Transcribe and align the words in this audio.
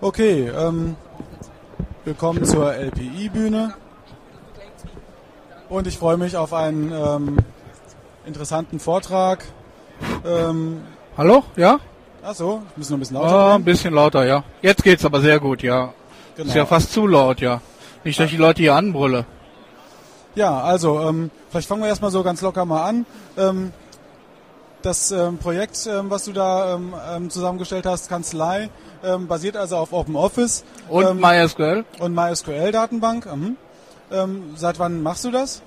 Okay, 0.00 0.48
ähm, 0.48 0.96
willkommen 2.04 2.44
zur 2.44 2.74
LPI-Bühne. 2.74 3.74
Und 5.68 5.86
ich 5.86 5.98
freue 5.98 6.16
mich 6.16 6.36
auf 6.36 6.52
einen 6.52 6.92
ähm, 6.92 7.38
interessanten 8.26 8.80
Vortrag. 8.80 9.44
Ähm, 10.26 10.82
Hallo? 11.16 11.42
Ja? 11.56 11.78
Achso, 12.22 12.62
ich 12.72 12.76
muss 12.78 12.90
noch 12.90 12.96
ein 12.96 13.00
bisschen 13.00 13.16
lauter 13.16 13.34
Ah, 13.34 13.54
ein 13.54 13.64
bisschen 13.64 13.94
lauter, 13.94 14.26
ja. 14.26 14.44
Jetzt 14.62 14.82
geht's 14.82 15.04
aber 15.04 15.20
sehr 15.20 15.40
gut, 15.40 15.62
ja. 15.62 15.92
Genau. 16.36 16.48
Ist 16.48 16.54
ja 16.54 16.66
fast 16.66 16.92
zu 16.92 17.06
laut, 17.06 17.40
ja. 17.40 17.60
Nicht, 18.02 18.18
dass 18.18 18.26
ich 18.26 18.32
die 18.32 18.38
Leute 18.38 18.62
hier 18.62 18.74
anbrülle. 18.74 19.24
Ja, 20.34 20.60
also, 20.60 21.00
ähm, 21.00 21.30
vielleicht 21.50 21.68
fangen 21.68 21.82
wir 21.82 21.88
erstmal 21.88 22.10
so 22.10 22.22
ganz 22.22 22.40
locker 22.40 22.64
mal 22.64 22.84
an. 22.84 23.06
Ähm, 23.38 23.72
das 24.84 25.10
ähm, 25.10 25.38
Projekt, 25.38 25.86
ähm, 25.86 26.10
was 26.10 26.24
du 26.24 26.32
da 26.32 26.74
ähm, 26.74 26.94
ähm, 27.14 27.30
zusammengestellt 27.30 27.86
hast, 27.86 28.08
Kanzlei, 28.08 28.68
ähm, 29.04 29.26
basiert 29.26 29.56
also 29.56 29.76
auf 29.76 29.92
OpenOffice 29.92 30.64
Und 30.88 31.04
ähm, 31.06 31.20
MySQL? 31.20 31.84
und 32.00 32.14
MySQL-Datenbank. 32.14 33.26
Mhm. 33.34 33.56
Seit 34.54 34.78
wann 34.78 35.02
machst 35.02 35.24
du 35.24 35.30
das? 35.32 35.60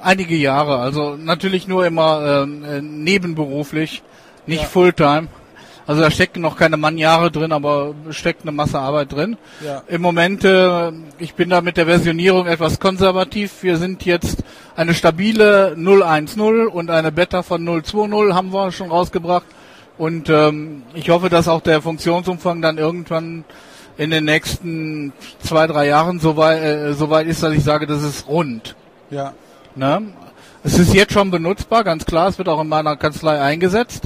Einige 0.00 0.36
Jahre, 0.36 0.78
also 0.78 1.16
natürlich 1.16 1.66
nur 1.68 1.84
immer 1.84 2.44
äh, 2.46 2.80
nebenberuflich, 2.80 4.02
nicht 4.46 4.62
Ja. 4.62 4.68
Fulltime. 4.68 5.28
Also 5.86 6.02
da 6.02 6.10
stecken 6.10 6.40
noch 6.42 6.56
keine 6.56 6.76
Mannjahre 6.76 7.30
drin, 7.30 7.50
aber 7.50 7.94
steckt 8.10 8.42
eine 8.42 8.52
Masse 8.52 8.78
Arbeit 8.78 9.12
drin. 9.12 9.36
Ja. 9.64 9.82
Im 9.88 10.02
Moment, 10.02 10.44
äh, 10.44 10.92
ich 11.18 11.34
bin 11.34 11.48
da 11.48 11.62
mit 11.62 11.76
der 11.78 11.86
Versionierung 11.86 12.46
etwas 12.46 12.78
konservativ. 12.78 13.62
Wir 13.62 13.78
sind 13.78 14.04
jetzt 14.04 14.44
eine 14.78 14.94
stabile 14.94 15.74
0.1.0 15.76 16.66
und 16.66 16.88
eine 16.88 17.10
Beta 17.10 17.42
von 17.42 17.66
0.2.0 17.68 18.32
haben 18.32 18.52
wir 18.52 18.70
schon 18.70 18.90
rausgebracht. 18.90 19.46
Und 19.98 20.30
ähm, 20.30 20.84
ich 20.94 21.10
hoffe, 21.10 21.28
dass 21.28 21.48
auch 21.48 21.62
der 21.62 21.82
Funktionsumfang 21.82 22.62
dann 22.62 22.78
irgendwann 22.78 23.44
in 23.96 24.10
den 24.10 24.24
nächsten 24.24 25.12
zwei, 25.40 25.66
drei 25.66 25.88
Jahren 25.88 26.20
so 26.20 26.36
weit, 26.36 26.62
äh, 26.62 26.94
so 26.94 27.10
weit 27.10 27.26
ist, 27.26 27.42
dass 27.42 27.54
ich 27.54 27.64
sage, 27.64 27.88
das 27.88 28.04
ist 28.04 28.28
rund. 28.28 28.76
Ja. 29.10 29.34
Ne? 29.74 30.12
Es 30.62 30.78
ist 30.78 30.94
jetzt 30.94 31.12
schon 31.12 31.32
benutzbar, 31.32 31.82
ganz 31.82 32.06
klar. 32.06 32.28
Es 32.28 32.38
wird 32.38 32.48
auch 32.48 32.60
in 32.60 32.68
meiner 32.68 32.96
Kanzlei 32.96 33.40
eingesetzt. 33.40 34.04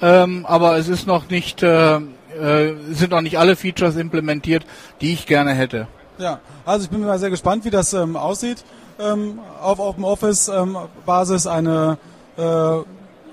Ähm, 0.00 0.46
aber 0.46 0.76
es 0.76 0.86
ist 0.86 1.08
noch 1.08 1.30
nicht, 1.30 1.64
äh, 1.64 1.96
äh, 1.96 2.74
sind 2.92 3.10
noch 3.10 3.22
nicht 3.22 3.40
alle 3.40 3.56
Features 3.56 3.96
implementiert, 3.96 4.64
die 5.00 5.14
ich 5.14 5.26
gerne 5.26 5.52
hätte. 5.52 5.88
Ja, 6.18 6.38
also 6.64 6.84
ich 6.84 6.90
bin 6.90 7.00
mal 7.00 7.18
sehr 7.18 7.30
gespannt, 7.30 7.64
wie 7.64 7.70
das 7.70 7.92
ähm, 7.92 8.16
aussieht. 8.16 8.64
Ähm, 8.98 9.40
auf 9.60 9.78
OpenOffice 9.78 10.48
ähm, 10.48 10.76
Basis 11.04 11.46
eine 11.46 11.98
äh, 12.36 12.42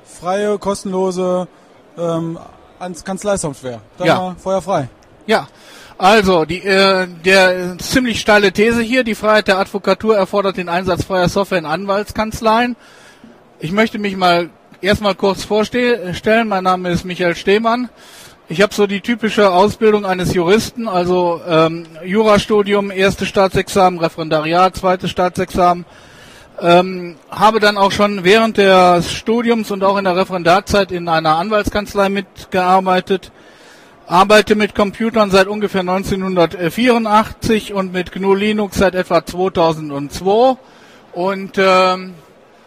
freie, 0.06 0.58
kostenlose 0.58 1.48
ähm, 1.98 2.38
Kanzleisoftware. 3.06 3.80
Dann 3.98 4.08
Ja. 4.08 4.36
Feuer 4.38 4.62
frei. 4.62 4.90
Ja, 5.26 5.48
also 5.98 6.44
die, 6.44 6.62
äh, 6.64 7.08
der 7.24 7.78
ziemlich 7.78 8.20
steile 8.20 8.52
These 8.52 8.82
hier, 8.82 9.04
die 9.04 9.16
Freiheit 9.16 9.48
der 9.48 9.58
Advokatur 9.58 10.18
erfordert 10.18 10.58
den 10.58 10.68
Einsatz 10.68 11.06
freier 11.06 11.30
Software 11.30 11.60
in 11.60 11.66
Anwaltskanzleien. 11.66 12.76
Ich 13.60 13.72
möchte 13.72 14.00
mich 14.00 14.18
mal 14.18 14.50
erstmal 14.82 15.16
kurz 15.16 15.46
vorstellen. 15.46 16.48
Mein 16.48 16.66
Name 16.66 16.90
ist 16.90 17.06
Michael 17.06 17.36
Stehmann. 17.36 17.90
Ich 18.50 18.62
habe 18.62 18.74
so 18.74 18.88
die 18.88 19.02
typische 19.02 19.52
Ausbildung 19.52 20.06
eines 20.06 20.34
Juristen, 20.34 20.88
also 20.88 21.42
ähm, 21.48 21.86
Jurastudium, 22.06 22.92
erste 22.92 23.26
Staatsexamen, 23.26 24.00
Referendariat, 24.00 24.76
zweites 24.76 25.10
Staatsexamen. 25.12 25.86
Ähm, 26.62 27.16
habe 27.32 27.60
dann 27.60 27.78
auch 27.78 27.92
schon 27.92 28.24
während 28.24 28.58
des 28.58 29.12
Studiums 29.12 29.72
und 29.72 29.84
auch 29.84 29.98
in 29.98 30.04
der 30.04 30.16
Referendarzeit 30.16 30.92
in 30.92 31.08
einer 31.08 31.38
Anwaltskanzlei 31.38 32.10
mitgearbeitet 32.10 33.32
arbeite 34.08 34.56
mit 34.56 34.76
Computern 34.76 35.32
seit 35.32 35.48
ungefähr 35.48 35.82
1984 35.82 37.74
und 37.74 37.94
mit 37.94 38.12
GNU 38.12 38.34
Linux 38.34 38.78
seit 38.78 38.96
etwa 38.96 39.26
2002 39.26 40.58
und 41.14 41.58
ähm, 41.58 42.14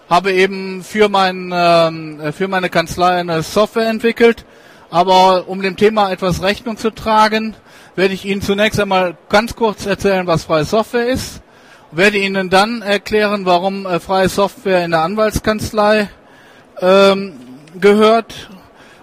habe 0.08 0.32
eben 0.32 0.82
für, 0.82 1.08
mein, 1.08 1.53
ähm, 1.54 2.20
für 2.32 2.48
meine 2.48 2.70
Kanzlei 2.70 3.16
eine 3.16 3.43
Software 3.43 3.88
entwickelt. 3.88 4.44
Aber 4.91 5.48
um 5.48 5.62
dem 5.62 5.76
Thema 5.76 6.10
etwas 6.10 6.42
Rechnung 6.42 6.76
zu 6.76 6.91
tragen, 6.91 7.54
werde 7.97 8.14
ich 8.14 8.24
Ihnen 8.24 8.42
zunächst 8.42 8.78
einmal 8.78 9.16
ganz 9.28 9.56
kurz 9.56 9.86
erzählen, 9.86 10.26
was 10.26 10.44
freie 10.44 10.64
Software 10.64 11.08
ist. 11.08 11.41
Werde 11.92 12.19
Ihnen 12.19 12.50
dann 12.50 12.82
erklären, 12.82 13.46
warum 13.46 13.86
äh, 13.86 14.00
freie 14.00 14.28
Software 14.28 14.84
in 14.84 14.91
der 14.91 15.02
Anwaltskanzlei 15.02 16.08
ähm, 16.80 17.34
gehört 17.80 18.50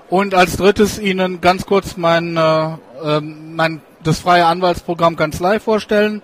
und 0.09 0.35
als 0.35 0.57
drittes 0.57 0.99
Ihnen 0.99 1.41
ganz 1.41 1.65
kurz 1.65 1.97
mein, 1.97 2.37
äh, 2.37 2.67
ähm, 3.03 3.55
mein 3.55 3.81
das 4.03 4.19
freie 4.19 4.45
Anwaltsprogramm 4.45 5.15
Kanzlei 5.15 5.59
vorstellen. 5.59 6.21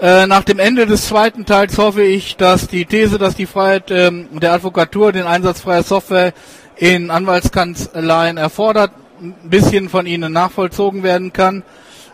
Äh, 0.00 0.26
nach 0.26 0.44
dem 0.44 0.58
Ende 0.58 0.86
des 0.86 1.06
zweiten 1.08 1.44
Teils 1.44 1.76
hoffe 1.76 2.02
ich, 2.02 2.36
dass 2.36 2.68
die 2.68 2.86
These, 2.86 3.18
dass 3.18 3.34
die 3.34 3.46
Freiheit 3.46 3.90
ähm, 3.90 4.28
der 4.40 4.52
Advokatur 4.52 5.12
den 5.12 5.26
Einsatz 5.26 5.60
freier 5.60 5.82
Software 5.82 6.32
in 6.78 7.10
Anwaltskanzleien 7.10 8.36
erfordert, 8.36 8.92
ein 9.20 9.34
bisschen 9.50 9.88
von 9.88 10.06
Ihnen 10.06 10.32
nachvollzogen 10.32 11.02
werden 11.02 11.32
kann. 11.32 11.64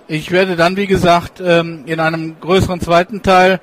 Ich 0.09 0.31
werde 0.31 0.57
dann, 0.57 0.77
wie 0.77 0.87
gesagt, 0.87 1.41
ähm, 1.45 1.85
in 1.87 2.01
einem 2.01 2.37
größeren 2.41 2.81
zweiten 2.81 3.23
Teil 3.23 3.61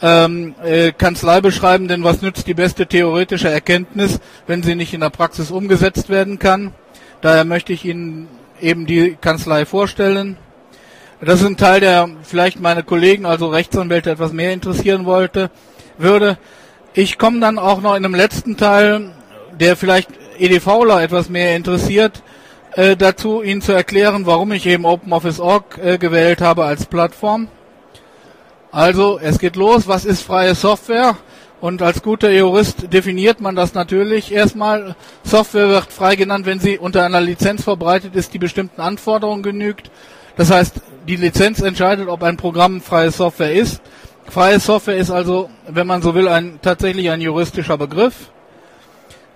ähm, 0.00 0.54
äh, 0.62 0.92
Kanzlei 0.92 1.40
beschreiben, 1.40 1.88
denn 1.88 2.04
was 2.04 2.22
nützt 2.22 2.46
die 2.46 2.54
beste 2.54 2.86
theoretische 2.86 3.50
Erkenntnis, 3.50 4.20
wenn 4.46 4.62
sie 4.62 4.74
nicht 4.74 4.94
in 4.94 5.00
der 5.00 5.10
Praxis 5.10 5.50
umgesetzt 5.50 6.08
werden 6.08 6.38
kann? 6.38 6.72
Daher 7.20 7.44
möchte 7.44 7.72
ich 7.72 7.84
Ihnen 7.84 8.28
eben 8.60 8.86
die 8.86 9.16
Kanzlei 9.20 9.66
vorstellen. 9.66 10.36
Das 11.20 11.40
ist 11.40 11.46
ein 11.46 11.56
Teil, 11.56 11.80
der 11.80 12.08
vielleicht 12.22 12.60
meine 12.60 12.84
Kollegen, 12.84 13.26
also 13.26 13.48
Rechtsanwälte, 13.48 14.10
etwas 14.10 14.32
mehr 14.32 14.52
interessieren 14.52 15.04
wollte, 15.04 15.50
würde. 15.98 16.38
Ich 16.94 17.18
komme 17.18 17.40
dann 17.40 17.58
auch 17.58 17.80
noch 17.80 17.96
in 17.96 18.04
einem 18.04 18.14
letzten 18.14 18.56
Teil, 18.56 19.10
der 19.58 19.76
vielleicht 19.76 20.10
EDVler 20.38 21.02
etwas 21.02 21.28
mehr 21.28 21.56
interessiert, 21.56 22.22
äh, 22.72 22.96
dazu, 22.96 23.42
Ihnen 23.42 23.62
zu 23.62 23.72
erklären, 23.72 24.26
warum 24.26 24.52
ich 24.52 24.66
eben 24.66 24.84
OpenOffice.org 24.84 25.78
äh, 25.82 25.98
gewählt 25.98 26.40
habe 26.40 26.64
als 26.64 26.86
Plattform. 26.86 27.48
Also, 28.70 29.18
es 29.18 29.38
geht 29.38 29.56
los. 29.56 29.88
Was 29.88 30.04
ist 30.04 30.22
freie 30.22 30.54
Software? 30.54 31.16
Und 31.60 31.82
als 31.82 32.02
guter 32.02 32.30
Jurist 32.30 32.92
definiert 32.92 33.40
man 33.40 33.56
das 33.56 33.74
natürlich 33.74 34.30
erstmal. 34.32 34.94
Software 35.24 35.68
wird 35.68 35.92
frei 35.92 36.14
genannt, 36.14 36.46
wenn 36.46 36.60
sie 36.60 36.78
unter 36.78 37.04
einer 37.04 37.20
Lizenz 37.20 37.64
verbreitet 37.64 38.14
ist, 38.14 38.32
die 38.32 38.38
bestimmten 38.38 38.80
Anforderungen 38.80 39.42
genügt. 39.42 39.90
Das 40.36 40.52
heißt, 40.52 40.80
die 41.08 41.16
Lizenz 41.16 41.60
entscheidet, 41.60 42.06
ob 42.06 42.22
ein 42.22 42.36
Programm 42.36 42.80
freie 42.80 43.10
Software 43.10 43.52
ist. 43.52 43.80
Freie 44.28 44.60
Software 44.60 44.98
ist 44.98 45.10
also, 45.10 45.50
wenn 45.66 45.86
man 45.86 46.02
so 46.02 46.14
will, 46.14 46.28
ein, 46.28 46.60
tatsächlich 46.62 47.10
ein 47.10 47.20
juristischer 47.20 47.78
Begriff. 47.78 48.30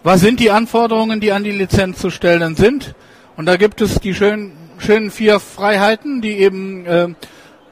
Was 0.04 0.20
sind 0.20 0.40
die 0.40 0.50
Anforderungen, 0.50 1.20
die 1.20 1.30
an 1.30 1.44
die 1.44 1.52
Lizenz 1.52 2.00
zu 2.00 2.10
stellen 2.10 2.56
sind? 2.56 2.96
Und 3.36 3.46
da 3.46 3.56
gibt 3.56 3.80
es 3.80 4.00
die 4.00 4.14
schönen, 4.14 4.52
schönen 4.78 5.12
vier 5.12 5.38
Freiheiten, 5.38 6.20
die 6.20 6.38
eben 6.38 6.84
äh, 6.86 7.08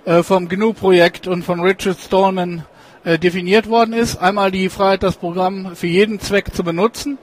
äh, 0.05 0.23
vom 0.23 0.49
GNU-Projekt 0.49 1.27
und 1.27 1.43
von 1.43 1.59
Richard 1.59 1.99
Stallman 1.99 2.65
äh, 3.03 3.19
definiert 3.19 3.69
worden 3.69 3.95
ist. 3.95 4.17
Einmal 4.17 4.53
die 4.53 4.69
Freiheit, 4.69 5.03
das 5.03 5.17
Programm 5.17 5.75
für 5.75 5.89
jeden 5.89 6.21
Zweck 6.21 6.55
zu 6.55 6.63
benutzen. 6.63 7.19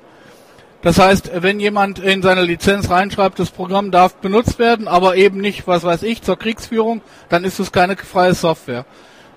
Das 0.81 0.99
heißt, 0.99 1.31
wenn 1.41 1.61
jemand 1.61 1.99
in 1.99 2.21
seine 2.21 2.43
Lizenz 2.43 2.89
reinschreibt, 2.89 3.39
das 3.39 3.51
Programm 3.51 3.91
darf 3.91 4.15
benutzt 4.15 4.59
werden, 4.59 4.89
aber 4.89 5.15
eben 5.15 5.39
nicht, 5.39 5.67
was 5.67 5.85
weiß 5.85 6.03
ich, 6.03 6.21
zur 6.21 6.37
Kriegsführung, 6.37 6.99
dann 7.29 7.45
ist 7.45 7.59
es 7.59 7.71
keine 7.71 7.95
freie 7.95 8.33
Software. 8.33 8.85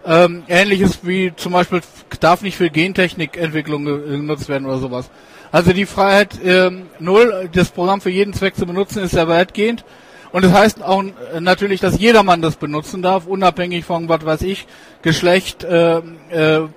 Ähm, 0.06 0.44
ähnliches 0.48 1.00
wie 1.02 1.32
zum 1.36 1.52
Beispiel 1.52 1.82
darf 2.20 2.40
nicht 2.40 2.56
für 2.56 2.70
Gentechnikentwicklung 2.70 3.84
ge- 3.84 4.16
genutzt 4.16 4.48
werden 4.48 4.66
oder 4.66 4.78
sowas. 4.78 5.10
Also 5.52 5.74
die 5.74 5.84
Freiheit 5.84 6.38
ähm, 6.42 6.86
null, 6.98 7.50
das 7.52 7.68
Programm 7.68 8.00
für 8.00 8.08
jeden 8.08 8.32
Zweck 8.32 8.56
zu 8.56 8.64
benutzen, 8.64 9.02
ist 9.02 9.10
sehr 9.10 9.28
weitgehend. 9.28 9.84
Und 10.32 10.42
das 10.44 10.52
heißt 10.52 10.82
auch 10.82 11.02
äh, 11.02 11.40
natürlich, 11.40 11.80
dass 11.80 11.98
jedermann 11.98 12.40
das 12.40 12.56
benutzen 12.56 13.02
darf, 13.02 13.26
unabhängig 13.26 13.84
von 13.84 14.08
was 14.08 14.24
weiß 14.24 14.42
ich, 14.42 14.66
Geschlecht, 15.02 15.64
äh, 15.64 15.98
äh, 16.30 16.68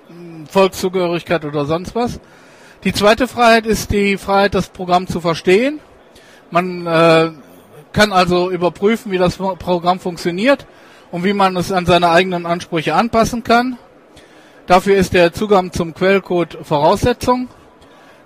Volkszugehörigkeit 0.50 1.46
oder 1.46 1.64
sonst 1.64 1.94
was. 1.94 2.20
Die 2.84 2.92
zweite 2.92 3.26
Freiheit 3.26 3.64
ist 3.64 3.90
die 3.90 4.18
Freiheit, 4.18 4.54
das 4.54 4.68
Programm 4.68 5.06
zu 5.06 5.22
verstehen. 5.22 5.80
Man 6.50 6.86
äh, 6.86 7.30
kann 7.92 8.12
also 8.12 8.50
überprüfen, 8.50 9.10
wie 9.12 9.18
das 9.18 9.36
Programm 9.36 9.98
funktioniert 9.98 10.66
und 11.14 11.22
wie 11.22 11.32
man 11.32 11.56
es 11.56 11.70
an 11.70 11.86
seine 11.86 12.10
eigenen 12.10 12.44
Ansprüche 12.44 12.96
anpassen 12.96 13.44
kann. 13.44 13.78
Dafür 14.66 14.96
ist 14.96 15.12
der 15.12 15.32
Zugang 15.32 15.70
zum 15.70 15.94
Quellcode 15.94 16.58
Voraussetzung. 16.62 17.46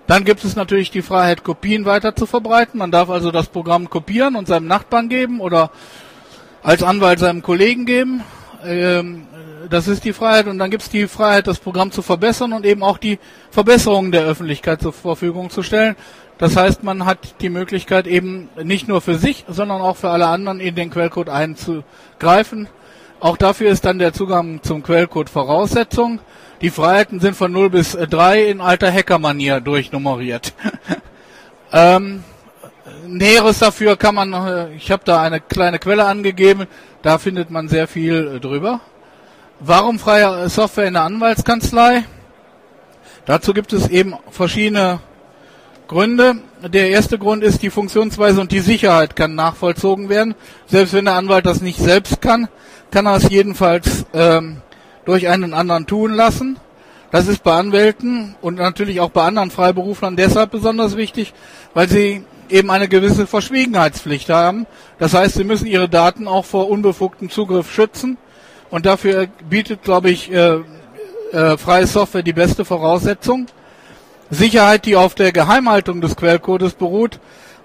Dann 0.07 0.25
gibt 0.25 0.43
es 0.43 0.57
natürlich 0.57 0.91
die 0.91 1.03
Freiheit, 1.03 1.45
Kopien 1.45 1.85
weiter 1.85 2.17
zu 2.17 2.25
verbreiten. 2.25 2.79
Man 2.79 2.91
darf 2.91 3.11
also 3.11 3.31
das 3.31 3.49
Programm 3.49 3.91
kopieren 3.91 4.37
und 4.37 4.49
seinem 4.49 4.69
Nachbarn 4.69 5.11
geben 5.11 5.41
oder 5.41 5.71
als 6.63 6.83
Anwalt 6.83 7.19
seinem 7.19 7.43
Kollegen 7.43 7.85
geben. 7.85 8.23
Ähm, 8.65 9.27
das 9.69 9.87
ist 9.87 10.07
die 10.07 10.15
Freiheit. 10.15 10.47
Und 10.47 10.57
dann 10.57 10.71
gibt 10.71 10.85
es 10.85 10.89
die 10.89 11.09
Freiheit, 11.09 11.47
das 11.47 11.59
Programm 11.59 11.93
zu 11.93 12.01
verbessern 12.01 12.55
und 12.55 12.65
eben 12.65 12.83
auch 12.83 12.97
die 12.97 13.19
Verbesserungen 13.51 14.13
der 14.13 14.23
Öffentlichkeit 14.23 14.81
zur 14.81 14.95
Verfügung 14.95 15.51
zu 15.51 15.63
stellen. 15.63 15.95
Das 16.39 16.57
heißt, 16.57 16.85
man 16.85 17.05
hat 17.05 17.43
die 17.43 17.51
Möglichkeit 17.51 18.07
eben 18.07 18.49
nicht 18.63 18.89
nur 18.89 19.03
für 19.03 19.19
sich, 19.19 19.45
sondern 19.47 19.83
auch 19.83 19.99
für 19.99 20.09
alle 20.09 20.29
anderen 20.29 20.59
in 20.59 20.75
den 20.75 20.89
Quellcode 20.89 21.29
einzugreifen. 21.29 22.67
Auch 23.21 23.37
dafür 23.37 23.71
ist 23.71 23.85
dann 23.85 23.99
der 23.99 24.13
Zugang 24.13 24.63
zum 24.63 24.83
Quellcode 24.85 25.29
Voraussetzung. 25.29 26.21
Die 26.61 26.71
Freiheiten 26.71 27.19
sind 27.19 27.35
von 27.35 27.51
0 27.51 27.71
bis 27.71 27.93
3 27.93 28.45
in 28.45 28.61
alter 28.61 28.93
Hackermanier 28.93 29.61
durchnummeriert. 29.61 30.53
ähm, 31.73 32.23
Näheres 33.09 33.59
dafür 33.59 33.97
kann 33.97 34.15
man, 34.15 34.33
äh, 34.33 34.73
ich 34.75 34.93
habe 34.93 35.03
da 35.05 35.21
eine 35.21 35.41
kleine 35.41 35.81
Quelle 35.81 36.05
angegeben, 36.05 36.67
da 37.03 37.19
findet 37.19 37.51
man 37.51 37.69
sehr 37.69 37.89
viel 37.89 38.37
äh, 38.37 38.41
drüber. 38.41 38.81
Warum 39.59 39.99
freie 39.99 40.49
Software 40.49 40.87
in 40.87 40.95
der 40.95 41.03
Anwaltskanzlei? 41.03 42.05
Dazu 43.27 43.53
gibt 43.53 43.73
es 43.73 43.89
eben 43.89 44.15
verschiedene 44.31 45.01
Gründe. 45.89 46.37
Der 46.63 46.91
erste 46.91 47.19
Grund 47.19 47.43
ist, 47.43 47.63
die 47.63 47.71
Funktionsweise 47.71 48.41
und 48.41 48.53
die 48.53 48.61
Sicherheit 48.61 49.17
kann 49.17 49.35
nachvollzogen 49.35 50.09
werden. 50.09 50.37
Selbst 50.67 50.93
wenn 50.93 51.07
der 51.07 51.15
Anwalt 51.15 51.47
das 51.47 51.61
nicht 51.61 51.79
selbst 51.79 52.21
kann, 52.21 52.49
kann 52.91 53.07
er 53.07 53.17
es 53.17 53.29
jedenfalls 53.29 54.07
ähm, 54.15 54.59
durch 55.05 55.29
einen 55.29 55.55
anderen 55.55 55.87
tun 55.87 56.13
lassen. 56.13 56.59
Das 57.11 57.27
ist 57.27 57.43
bei 57.43 57.53
Anwälten 57.55 58.35
und 58.43 58.57
natürlich 58.57 59.01
auch 59.01 59.11
bei 59.11 59.23
anderen 59.25 59.51
Freiberuflern 59.51 60.17
deshalb 60.17 60.51
besonders 60.51 60.97
wichtig, 60.97 61.33
weil 61.73 61.89
sie 61.89 62.25
eben 62.51 62.71
eine 62.71 62.89
gewisse 62.89 63.27
Verschwiegenheitspflicht 63.27 64.29
haben. 64.29 64.67
Das 64.99 65.15
heißt, 65.15 65.35
sie 65.35 65.45
müssen 65.45 65.67
ihre 65.67 65.89
Daten 65.89 66.29
auch 66.29 66.45
vor 66.45 66.69
unbefugtem 66.69 67.31
Zugriff 67.31 67.73
schützen. 67.73 68.19
Und 68.71 68.85
dafür 68.85 69.29
bietet, 69.49 69.83
glaube 69.83 70.11
ich, 70.11 70.31
äh, 70.31 70.59
äh, 71.33 71.57
freie 71.57 71.87
Software 71.87 72.23
die 72.23 72.33
beste 72.33 72.65
Voraussetzung. 72.65 73.47
Sicherheit, 74.31 74.85
die 74.85 74.97
auf 74.97 75.15
der 75.15 75.33
Geheimhaltung 75.33 76.03
des 76.03 76.17
Quellcodes 76.17 76.75
beruht, 76.75 77.19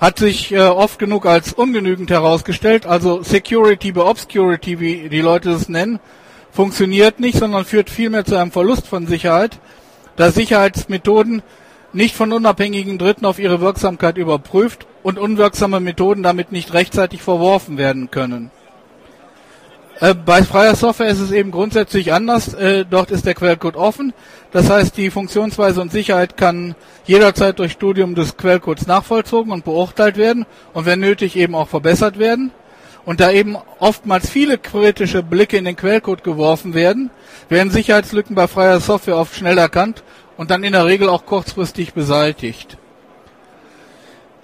hat 0.03 0.19
sich 0.19 0.51
äh, 0.51 0.59
oft 0.59 0.99
genug 0.99 1.25
als 1.25 1.53
ungenügend 1.53 2.11
herausgestellt. 2.11 2.85
Also 2.85 3.23
Security 3.23 3.93
by 3.93 4.01
Obscurity, 4.01 4.81
wie 4.81 5.07
die 5.07 5.21
Leute 5.21 5.51
es 5.51 5.69
nennen, 5.69 6.01
funktioniert 6.51 7.21
nicht, 7.21 7.37
sondern 7.37 7.63
führt 7.63 7.89
vielmehr 7.89 8.25
zu 8.25 8.35
einem 8.35 8.51
Verlust 8.51 8.85
von 8.85 9.07
Sicherheit, 9.07 9.59
da 10.17 10.29
Sicherheitsmethoden 10.29 11.41
nicht 11.93 12.15
von 12.15 12.33
unabhängigen 12.33 12.97
Dritten 12.97 13.25
auf 13.25 13.39
ihre 13.39 13.61
Wirksamkeit 13.61 14.17
überprüft 14.17 14.87
und 15.03 15.17
unwirksame 15.17 15.79
Methoden 15.79 16.21
damit 16.21 16.51
nicht 16.51 16.73
rechtzeitig 16.73 17.21
verworfen 17.21 17.77
werden 17.77 18.11
können. 18.11 18.51
Äh, 19.99 20.15
bei 20.15 20.43
freier 20.43 20.75
Software 20.75 21.07
ist 21.07 21.19
es 21.19 21.31
eben 21.31 21.51
grundsätzlich 21.51 22.13
anders. 22.13 22.53
Äh, 22.53 22.85
dort 22.89 23.11
ist 23.11 23.25
der 23.25 23.35
Quellcode 23.35 23.75
offen. 23.75 24.13
Das 24.51 24.69
heißt, 24.69 24.97
die 24.97 25.09
Funktionsweise 25.09 25.81
und 25.81 25.91
Sicherheit 25.91 26.37
kann 26.37 26.75
jederzeit 27.05 27.59
durch 27.59 27.73
Studium 27.73 28.15
des 28.15 28.37
Quellcodes 28.37 28.87
nachvollzogen 28.87 29.51
und 29.51 29.65
beurteilt 29.65 30.17
werden 30.17 30.45
und 30.73 30.85
wenn 30.85 30.99
nötig 30.99 31.35
eben 31.35 31.55
auch 31.55 31.67
verbessert 31.67 32.19
werden. 32.19 32.51
Und 33.05 33.19
da 33.19 33.31
eben 33.31 33.57
oftmals 33.79 34.29
viele 34.29 34.57
kritische 34.57 35.23
Blicke 35.23 35.57
in 35.57 35.65
den 35.65 35.75
Quellcode 35.75 36.23
geworfen 36.23 36.73
werden, 36.73 37.09
werden 37.49 37.69
Sicherheitslücken 37.69 38.35
bei 38.35 38.47
freier 38.47 38.79
Software 38.79 39.17
oft 39.17 39.35
schnell 39.35 39.57
erkannt 39.57 40.03
und 40.37 40.51
dann 40.51 40.63
in 40.63 40.71
der 40.71 40.85
Regel 40.85 41.09
auch 41.09 41.25
kurzfristig 41.25 41.93
beseitigt. 41.93 42.77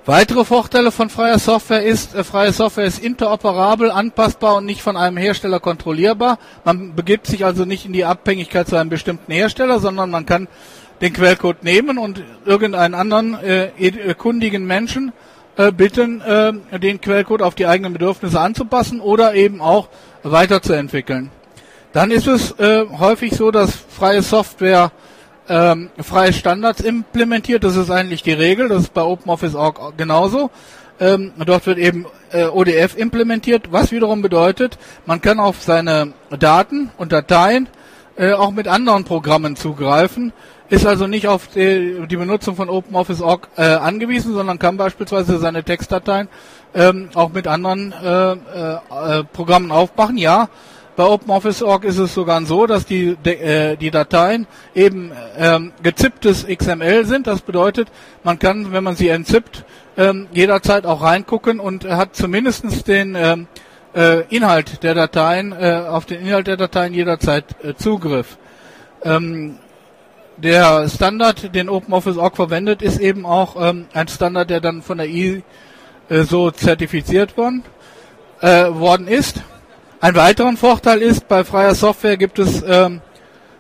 Weitere 0.06 0.46
Vorteile 0.46 0.92
von 0.92 1.10
freier 1.10 1.40
Software 1.40 1.84
ist, 1.84 2.16
äh, 2.16 2.24
freie 2.24 2.54
Software 2.54 2.86
ist 2.86 3.04
interoperabel, 3.04 3.92
anpassbar 3.92 4.56
und 4.56 4.66
nicht 4.66 4.82
von 4.82 4.98
einem 4.98 5.18
Hersteller 5.18 5.60
kontrollierbar. 5.60 6.40
Man 6.64 6.96
begibt 6.96 7.28
sich 7.28 7.46
also 7.46 7.66
nicht 7.66 7.86
in 7.86 7.94
die 7.94 8.06
Abhängigkeit 8.06 8.68
zu 8.68 8.78
einem 8.78 8.90
bestimmten 8.90 9.32
Hersteller, 9.32 9.80
sondern 9.80 10.10
man 10.10 10.26
kann 10.26 10.48
den 11.02 11.14
Quellcode 11.14 11.64
nehmen 11.64 11.98
und 11.98 12.24
irgendeinen 12.46 12.94
anderen 12.94 13.38
äh, 13.44 14.14
kundigen 14.18 14.66
Menschen 14.66 15.12
äh, 15.58 15.72
bitten, 15.72 16.22
äh, 16.22 16.80
den 16.80 17.02
Quellcode 17.02 17.42
auf 17.42 17.56
die 17.56 17.68
eigenen 17.68 17.94
Bedürfnisse 17.94 18.40
anzupassen 18.40 19.02
oder 19.02 19.36
eben 19.36 19.62
auch 19.62 19.90
weiterzuentwickeln. 20.24 21.32
Dann 21.92 22.12
ist 22.12 22.28
es 22.28 22.52
äh, 22.60 22.86
häufig 23.00 23.36
so, 23.36 23.52
dass 23.52 23.72
freie 23.76 24.22
Software 24.22 24.92
ähm, 25.50 25.90
freie 26.00 26.34
Standards 26.34 26.82
implementiert. 26.82 27.64
Das 27.64 27.76
ist 27.76 27.90
eigentlich 27.90 28.24
die 28.24 28.34
Regel. 28.34 28.70
Das 28.70 28.84
ist 28.84 28.94
bei 28.94 29.02
OpenOffice.org 29.02 29.98
genauso. 29.98 30.52
Ähm, 31.00 31.32
dort 31.46 31.66
wird 31.66 31.78
eben 31.78 32.06
äh, 32.32 32.46
ODF 32.46 32.98
implementiert, 32.98 33.72
was 33.72 33.92
wiederum 33.92 34.22
bedeutet, 34.22 34.78
man 35.06 35.22
kann 35.22 35.40
auf 35.40 35.62
seine 35.62 36.14
Daten 36.38 36.92
und 36.98 37.14
Dateien 37.14 37.70
äh, 38.18 38.34
auch 38.34 38.52
mit 38.52 38.68
anderen 38.68 39.06
Programmen 39.06 39.56
zugreifen, 39.56 40.34
ist 40.68 40.86
also 40.86 41.08
nicht 41.08 41.28
auf 41.28 41.48
die, 41.48 42.06
die 42.06 42.18
Benutzung 42.18 42.58
von 42.58 42.70
OpenOffice.org 42.70 43.48
äh, 43.56 43.64
angewiesen, 43.64 44.34
sondern 44.34 44.60
kann 44.60 44.76
beispielsweise 44.76 45.40
seine 45.40 45.64
Textdateien 45.64 46.28
ähm, 46.76 47.10
auch 47.16 47.30
mit 47.30 47.48
anderen 47.48 47.94
äh, 47.94 48.32
äh, 48.34 49.24
Programmen 49.32 49.72
aufmachen. 49.72 50.18
Ja, 50.18 50.50
bei 51.00 51.06
OpenOffice.org 51.06 51.86
ist 51.86 51.98
es 51.98 52.14
sogar 52.14 52.44
so, 52.44 52.68
dass 52.68 52.86
die, 52.86 53.16
äh, 53.24 53.78
die 53.78 53.90
Dateien 53.90 54.48
eben 54.76 55.14
ähm, 55.38 55.72
gezipptes 55.82 56.46
XML 56.46 57.06
sind. 57.06 57.26
Das 57.26 57.40
bedeutet, 57.40 57.88
man 58.26 58.38
kann, 58.38 58.74
wenn 58.74 58.84
man 58.84 58.98
sie 58.98 59.08
entzippt, 59.08 59.64
ähm, 59.96 60.28
jederzeit 60.34 60.86
auch 60.86 61.02
reingucken 61.02 61.62
und 61.62 61.86
hat 61.86 62.18
zumindest 62.18 62.86
den 62.90 63.16
ähm, 63.16 63.48
äh, 63.96 64.24
Inhalt 64.28 64.84
der 64.84 64.94
Dateien, 64.94 65.54
äh, 65.54 65.86
auf 65.88 66.06
den 66.06 66.20
Inhalt 66.20 66.48
der 66.48 66.58
Dateien 66.58 66.94
jederzeit 66.94 67.46
äh, 67.64 67.76
Zugriff. 67.76 68.38
Ähm, 69.02 69.56
der 70.36 70.90
Standard, 70.90 71.56
den 71.56 71.70
OpenOffice.org 71.70 72.36
verwendet, 72.36 72.82
ist 72.82 73.00
eben 73.00 73.26
auch 73.26 73.56
ähm, 73.58 73.86
ein 73.94 74.10
Standard, 74.10 74.50
der 74.50 74.60
dann 74.60 74.82
von 74.82 74.98
der 74.98 75.08
ISO 75.08 76.50
äh, 76.50 76.52
zertifiziert 76.52 77.38
worden, 77.38 77.64
äh, 78.42 78.66
worden 78.68 79.08
ist. 79.08 79.42
Ein 80.02 80.16
weiterer 80.16 80.56
Vorteil 80.56 81.02
ist, 81.02 81.28
bei 81.28 81.44
freier 81.44 81.76
Software 81.76 82.16
gibt 82.16 82.40
es 82.40 82.64
ähm, 82.66 83.02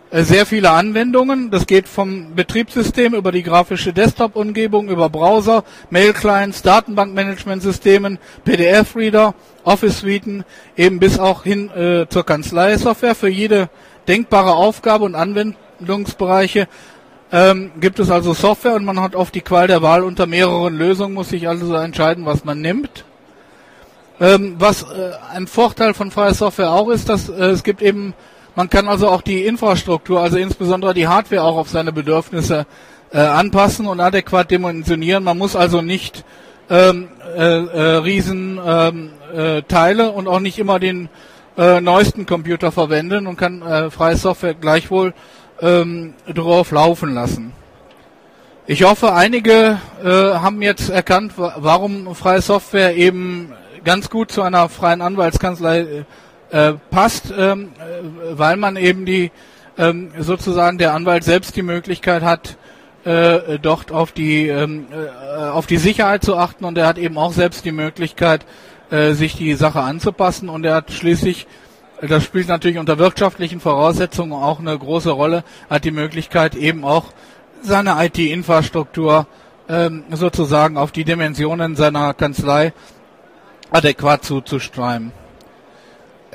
äh, 0.09 0.23
sehr 0.23 0.45
viele 0.45 0.71
Anwendungen. 0.71 1.51
Das 1.51 1.67
geht 1.67 1.85
vom 1.85 2.33
Betriebssystem 2.33 3.13
über 3.13 3.33
die 3.33 3.43
grafische 3.43 3.91
Desktop-Umgebung, 3.91 4.87
über 4.87 5.09
Browser, 5.09 5.65
Mail-Clients, 5.89 6.61
Datenbankmanagementsystemen, 6.61 8.19
PDF-Reader, 8.45 9.35
Office-Suiten, 9.65 10.45
eben 10.77 10.99
bis 10.99 11.19
auch 11.19 11.43
hin 11.43 11.69
äh, 11.71 12.07
zur 12.07 12.25
Kanzlei-Software. 12.25 13.15
Für 13.15 13.27
jede 13.27 13.69
denkbare 14.07 14.53
Aufgabe 14.53 15.03
und 15.03 15.15
Anwendungsbereiche 15.15 16.69
ähm, 17.33 17.71
gibt 17.81 17.99
es 17.99 18.09
also 18.09 18.33
Software 18.33 18.75
und 18.75 18.85
man 18.85 19.01
hat 19.01 19.13
oft 19.13 19.35
die 19.35 19.41
Qual 19.41 19.67
der 19.67 19.81
Wahl 19.81 20.03
unter 20.03 20.25
mehreren 20.25 20.77
Lösungen, 20.77 21.15
muss 21.15 21.29
sich 21.29 21.49
also 21.49 21.75
entscheiden, 21.75 22.25
was 22.25 22.45
man 22.45 22.61
nimmt. 22.61 23.03
Ähm, 24.21 24.55
was 24.59 24.83
äh, 24.83 25.11
ein 25.33 25.47
Vorteil 25.47 25.93
von 25.93 26.11
freier 26.11 26.33
Software 26.33 26.71
auch 26.71 26.89
ist, 26.89 27.07
dass 27.07 27.29
äh, 27.29 27.45
es 27.45 27.63
gibt 27.63 27.81
eben, 27.81 28.13
man 28.55 28.69
kann 28.69 28.89
also 28.89 29.07
auch 29.07 29.21
die 29.21 29.45
Infrastruktur, 29.45 30.19
also 30.19 30.37
insbesondere 30.37 30.93
die 30.93 31.07
Hardware 31.07 31.43
auch 31.43 31.55
auf 31.55 31.69
seine 31.69 31.93
Bedürfnisse 31.93 32.65
äh, 33.13 33.19
anpassen 33.19 33.87
und 33.87 34.01
adäquat 34.01 34.51
dimensionieren. 34.51 35.23
Man 35.23 35.37
muss 35.37 35.55
also 35.55 35.81
nicht 35.81 36.25
ähm, 36.69 37.07
äh, 37.35 37.41
äh, 37.41 37.81
riesen 37.97 38.59
ähm, 38.63 39.11
äh, 39.33 39.61
Teile 39.63 40.11
und 40.11 40.27
auch 40.27 40.41
nicht 40.41 40.59
immer 40.59 40.79
den 40.79 41.07
äh, 41.57 41.79
neuesten 41.79 42.25
Computer 42.25 42.71
verwenden 42.71 43.25
und 43.25 43.37
kann 43.37 43.61
äh, 43.61 43.89
freie 43.89 44.17
Software 44.17 44.53
gleichwohl 44.53 45.13
ähm, 45.61 46.13
drauf 46.33 46.71
laufen 46.71 47.13
lassen. 47.13 47.53
Ich 48.67 48.83
hoffe, 48.83 49.13
einige 49.13 49.79
äh, 50.03 50.07
haben 50.07 50.61
jetzt 50.61 50.89
erkannt, 50.89 51.33
warum 51.37 52.13
freie 52.15 52.41
Software 52.41 52.95
eben 52.95 53.51
ganz 53.89 54.11
gut 54.11 54.31
zu 54.31 54.43
einer 54.43 54.69
freien 54.69 55.01
Anwaltskanzlei 55.01 56.05
äh, 56.51 56.73
passt, 56.91 57.33
ähm, 57.35 57.69
äh, 57.79 58.37
weil 58.37 58.55
man 58.55 58.75
eben 58.75 59.03
die 59.03 59.31
ähm, 59.79 60.11
sozusagen 60.19 60.77
der 60.77 60.93
Anwalt 60.93 61.23
selbst 61.23 61.55
die 61.55 61.63
Möglichkeit 61.63 62.21
hat, 62.21 62.59
äh, 63.03 63.57
dort 63.59 63.91
auf 63.91 64.11
die 64.11 64.47
ähm, 64.47 64.85
äh, 64.91 65.41
auf 65.47 65.65
die 65.65 65.77
Sicherheit 65.77 66.23
zu 66.23 66.37
achten. 66.37 66.65
Und 66.65 66.77
er 66.77 66.85
hat 66.85 66.99
eben 66.99 67.17
auch 67.17 67.33
selbst 67.33 67.65
die 67.65 67.71
Möglichkeit, 67.71 68.45
äh, 68.91 69.13
sich 69.13 69.35
die 69.35 69.55
Sache 69.55 69.81
anzupassen. 69.81 70.49
Und 70.49 70.65
er 70.65 70.75
hat 70.75 70.91
schließlich 70.91 71.47
das 71.99 72.23
spielt 72.23 72.47
natürlich 72.47 72.77
unter 72.77 72.99
wirtschaftlichen 72.99 73.59
Voraussetzungen 73.59 74.33
auch 74.33 74.59
eine 74.59 74.77
große 74.77 75.09
Rolle, 75.09 75.43
hat 75.67 75.83
die 75.83 75.89
Möglichkeit 75.89 76.53
eben 76.53 76.85
auch 76.85 77.05
seine 77.63 77.95
IT-Infrastruktur 78.05 79.25
ähm, 79.67 80.03
sozusagen 80.11 80.77
auf 80.77 80.91
die 80.91 81.05
Dimensionen 81.05 81.75
seiner 81.75 82.13
Kanzlei 82.13 82.71
adäquat 83.71 84.23
zuzustreiben. 84.23 85.11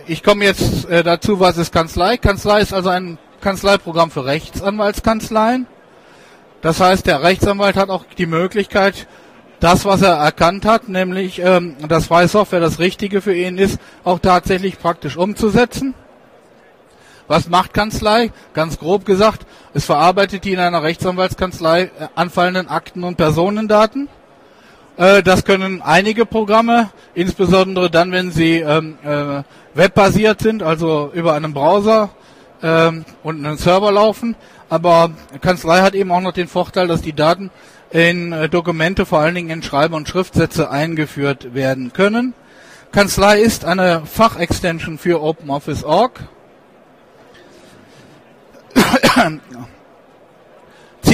Ich 0.06 0.22
komme 0.22 0.44
jetzt 0.44 0.88
äh, 0.88 1.02
dazu, 1.02 1.40
was 1.40 1.56
ist 1.56 1.72
Kanzlei? 1.72 2.16
Kanzlei 2.16 2.60
ist 2.60 2.72
also 2.72 2.90
ein 2.90 3.18
Kanzleiprogramm 3.40 4.10
für 4.10 4.24
Rechtsanwaltskanzleien. 4.24 5.66
Das 6.60 6.80
heißt, 6.80 7.06
der 7.06 7.22
Rechtsanwalt 7.22 7.76
hat 7.76 7.90
auch 7.90 8.04
die 8.16 8.26
Möglichkeit, 8.26 9.06
das, 9.60 9.84
was 9.84 10.02
er 10.02 10.14
erkannt 10.14 10.66
hat, 10.66 10.88
nämlich 10.88 11.38
ähm, 11.38 11.76
dass 11.88 12.06
freie 12.06 12.28
Software 12.28 12.60
das 12.60 12.78
Richtige 12.78 13.20
für 13.20 13.34
ihn 13.34 13.56
ist, 13.58 13.78
auch 14.02 14.18
tatsächlich 14.18 14.78
praktisch 14.78 15.16
umzusetzen. 15.16 15.94
Was 17.28 17.48
macht 17.48 17.72
Kanzlei? 17.72 18.30
Ganz 18.52 18.78
grob 18.78 19.06
gesagt, 19.06 19.46
es 19.72 19.86
verarbeitet 19.86 20.44
die 20.44 20.52
in 20.52 20.58
einer 20.58 20.82
Rechtsanwaltskanzlei 20.82 21.82
äh, 21.82 21.88
anfallenden 22.14 22.68
Akten 22.68 23.04
und 23.04 23.16
Personendaten 23.16 24.08
das 24.96 25.44
können 25.44 25.82
einige 25.82 26.24
Programme, 26.24 26.90
insbesondere 27.14 27.90
dann, 27.90 28.12
wenn 28.12 28.30
sie 28.30 28.58
ähm, 28.58 28.96
äh, 29.04 29.42
webbasiert 29.74 30.40
sind, 30.40 30.62
also 30.62 31.10
über 31.12 31.34
einen 31.34 31.52
Browser 31.52 32.10
ähm, 32.62 33.04
und 33.22 33.44
einen 33.44 33.58
Server 33.58 33.90
laufen. 33.90 34.36
Aber 34.68 35.10
Kanzlei 35.40 35.80
hat 35.80 35.94
eben 35.94 36.10
auch 36.12 36.20
noch 36.20 36.32
den 36.32 36.48
Vorteil, 36.48 36.86
dass 36.86 37.02
die 37.02 37.12
Daten 37.12 37.50
in 37.90 38.32
äh, 38.32 38.48
Dokumente, 38.48 39.06
vor 39.06 39.20
allen 39.20 39.34
Dingen 39.34 39.50
in 39.50 39.62
Schreibe- 39.62 39.96
und 39.96 40.08
Schriftsätze 40.08 40.70
eingeführt 40.70 41.54
werden 41.54 41.92
können. 41.92 42.34
Kanzlei 42.90 43.40
ist 43.40 43.64
eine 43.64 44.02
Fachextension 44.06 44.98
für 44.98 45.20
OpenOffice.org. 45.22 46.20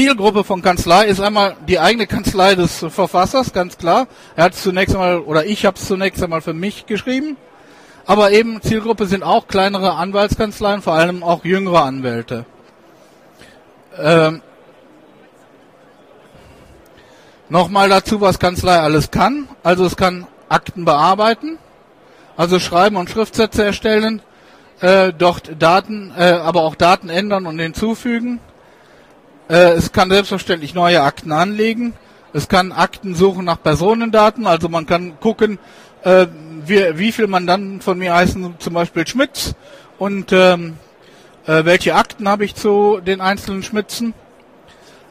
Zielgruppe 0.00 0.44
von 0.44 0.62
Kanzlei 0.62 1.08
ist 1.08 1.20
einmal 1.20 1.56
die 1.68 1.78
eigene 1.78 2.06
Kanzlei 2.06 2.54
des 2.54 2.86
Verfassers, 2.88 3.52
ganz 3.52 3.76
klar. 3.76 4.06
Er 4.34 4.44
hat 4.44 4.54
zunächst 4.54 4.94
einmal, 4.94 5.18
oder 5.18 5.44
ich 5.44 5.66
habe 5.66 5.76
es 5.76 5.86
zunächst 5.86 6.22
einmal 6.22 6.40
für 6.40 6.54
mich 6.54 6.86
geschrieben. 6.86 7.36
Aber 8.06 8.30
eben 8.30 8.62
Zielgruppe 8.62 9.04
sind 9.04 9.22
auch 9.22 9.46
kleinere 9.46 9.96
Anwaltskanzleien, 9.96 10.80
vor 10.80 10.94
allem 10.94 11.22
auch 11.22 11.44
jüngere 11.44 11.82
Anwälte. 11.82 12.46
Ähm, 13.98 14.40
Nochmal 17.50 17.90
dazu, 17.90 18.22
was 18.22 18.38
Kanzlei 18.38 18.78
alles 18.78 19.10
kann. 19.10 19.48
Also 19.62 19.84
es 19.84 19.98
kann 19.98 20.26
Akten 20.48 20.86
bearbeiten, 20.86 21.58
also 22.38 22.58
schreiben 22.58 22.96
und 22.96 23.10
Schriftsätze 23.10 23.66
erstellen, 23.66 24.22
äh, 24.80 25.12
dort 25.12 25.60
Daten, 25.62 26.10
äh, 26.16 26.22
aber 26.22 26.62
auch 26.62 26.74
Daten 26.74 27.10
ändern 27.10 27.44
und 27.44 27.58
hinzufügen. 27.58 28.40
Äh, 29.50 29.72
es 29.72 29.90
kann 29.90 30.10
selbstverständlich 30.10 30.74
neue 30.74 31.02
Akten 31.02 31.32
anlegen. 31.32 31.94
Es 32.32 32.46
kann 32.46 32.70
Akten 32.70 33.16
suchen 33.16 33.44
nach 33.44 33.60
Personendaten, 33.60 34.46
also 34.46 34.68
man 34.68 34.86
kann 34.86 35.18
gucken, 35.18 35.58
äh, 36.04 36.28
wie, 36.64 36.96
wie 36.96 37.10
viel 37.10 37.26
Mandanten 37.26 37.80
von 37.80 37.98
mir 37.98 38.14
heißen 38.14 38.54
zum 38.60 38.74
Beispiel 38.74 39.04
Schmitz 39.08 39.54
und 39.98 40.30
ähm, 40.32 40.76
äh, 41.46 41.64
welche 41.64 41.96
Akten 41.96 42.28
habe 42.28 42.44
ich 42.44 42.54
zu 42.54 43.00
den 43.04 43.20
einzelnen 43.20 43.64
Schmitzen. 43.64 44.14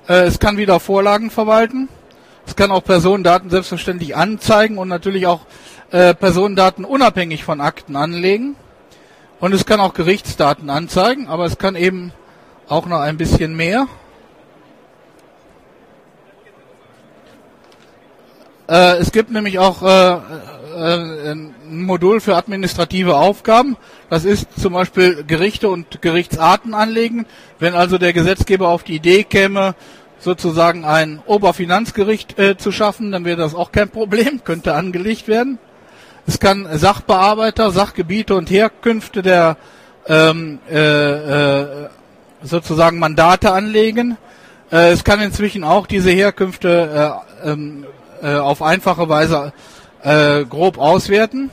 Äh, 0.08 0.28
es 0.28 0.40
kann 0.40 0.56
wieder 0.56 0.80
Vorlagen 0.80 1.32
verwalten. 1.32 1.90
Es 2.48 2.56
kann 2.56 2.72
auch 2.72 2.84
Personendaten 2.84 3.50
selbstverständlich 3.50 4.16
anzeigen 4.16 4.78
und 4.78 4.88
natürlich 4.88 5.28
auch 5.28 5.42
äh, 5.92 6.14
Personendaten 6.14 6.86
unabhängig 6.86 7.44
von 7.44 7.60
Akten 7.60 7.98
anlegen. 7.98 8.56
Und 9.42 9.54
es 9.54 9.66
kann 9.66 9.82
auch 9.82 9.94
Gerichtsdaten 9.94 10.70
anzeigen, 10.70 11.28
aber 11.28 11.44
es 11.44 11.58
kann 11.58 11.76
eben 11.76 12.14
auch 12.70 12.86
noch 12.86 13.02
ein 13.02 13.18
bisschen 13.18 13.54
mehr. 13.58 13.88
Äh, 18.70 18.98
es 18.98 19.12
gibt 19.12 19.32
nämlich 19.32 19.58
auch 19.58 19.82
äh, 19.82 20.12
äh, 20.14 21.32
ein 21.32 21.56
Modul 21.68 22.22
für 22.22 22.36
administrative 22.36 23.16
Aufgaben. 23.16 23.78
Das 24.10 24.26
ist 24.26 24.48
zum 24.60 24.74
Beispiel 24.74 25.24
Gerichte 25.26 25.70
und 25.70 26.02
Gerichtsarten 26.02 26.76
anlegen. 26.76 27.26
Wenn 27.58 27.74
also 27.74 27.98
der 27.98 28.14
Gesetzgeber 28.14 28.70
auf 28.70 28.84
die 28.84 28.96
Idee 28.96 29.24
käme, 29.24 29.74
sozusagen 30.20 30.86
ein 30.86 31.20
Oberfinanzgericht 31.26 32.38
äh, 32.38 32.58
zu 32.58 32.72
schaffen, 32.72 33.12
dann 33.12 33.26
wäre 33.26 33.38
das 33.38 33.56
auch 33.56 33.72
kein 33.72 33.90
Problem, 33.90 34.42
könnte 34.44 34.76
angelegt 34.76 35.28
werden. 35.28 35.58
Es 36.28 36.40
kann 36.40 36.68
Sachbearbeiter, 36.72 37.72
Sachgebiete 37.72 38.36
und 38.36 38.52
Herkünfte 38.52 39.24
der 39.24 39.58
ähm, 40.06 40.60
äh, 40.70 40.76
äh, 40.78 41.90
sozusagen 42.44 43.00
Mandate 43.00 43.52
anlegen. 43.52 44.18
Es 44.72 45.04
kann 45.04 45.20
inzwischen 45.20 45.64
auch 45.64 45.88
diese 45.88 46.12
Herkünfte 46.12 47.24
äh, 47.44 47.50
ähm, 47.50 47.86
äh, 48.22 48.36
auf 48.36 48.62
einfache 48.62 49.10
Weise 49.10 49.54
äh, 50.04 50.46
grob 50.46 50.78
auswerten. 50.78 51.50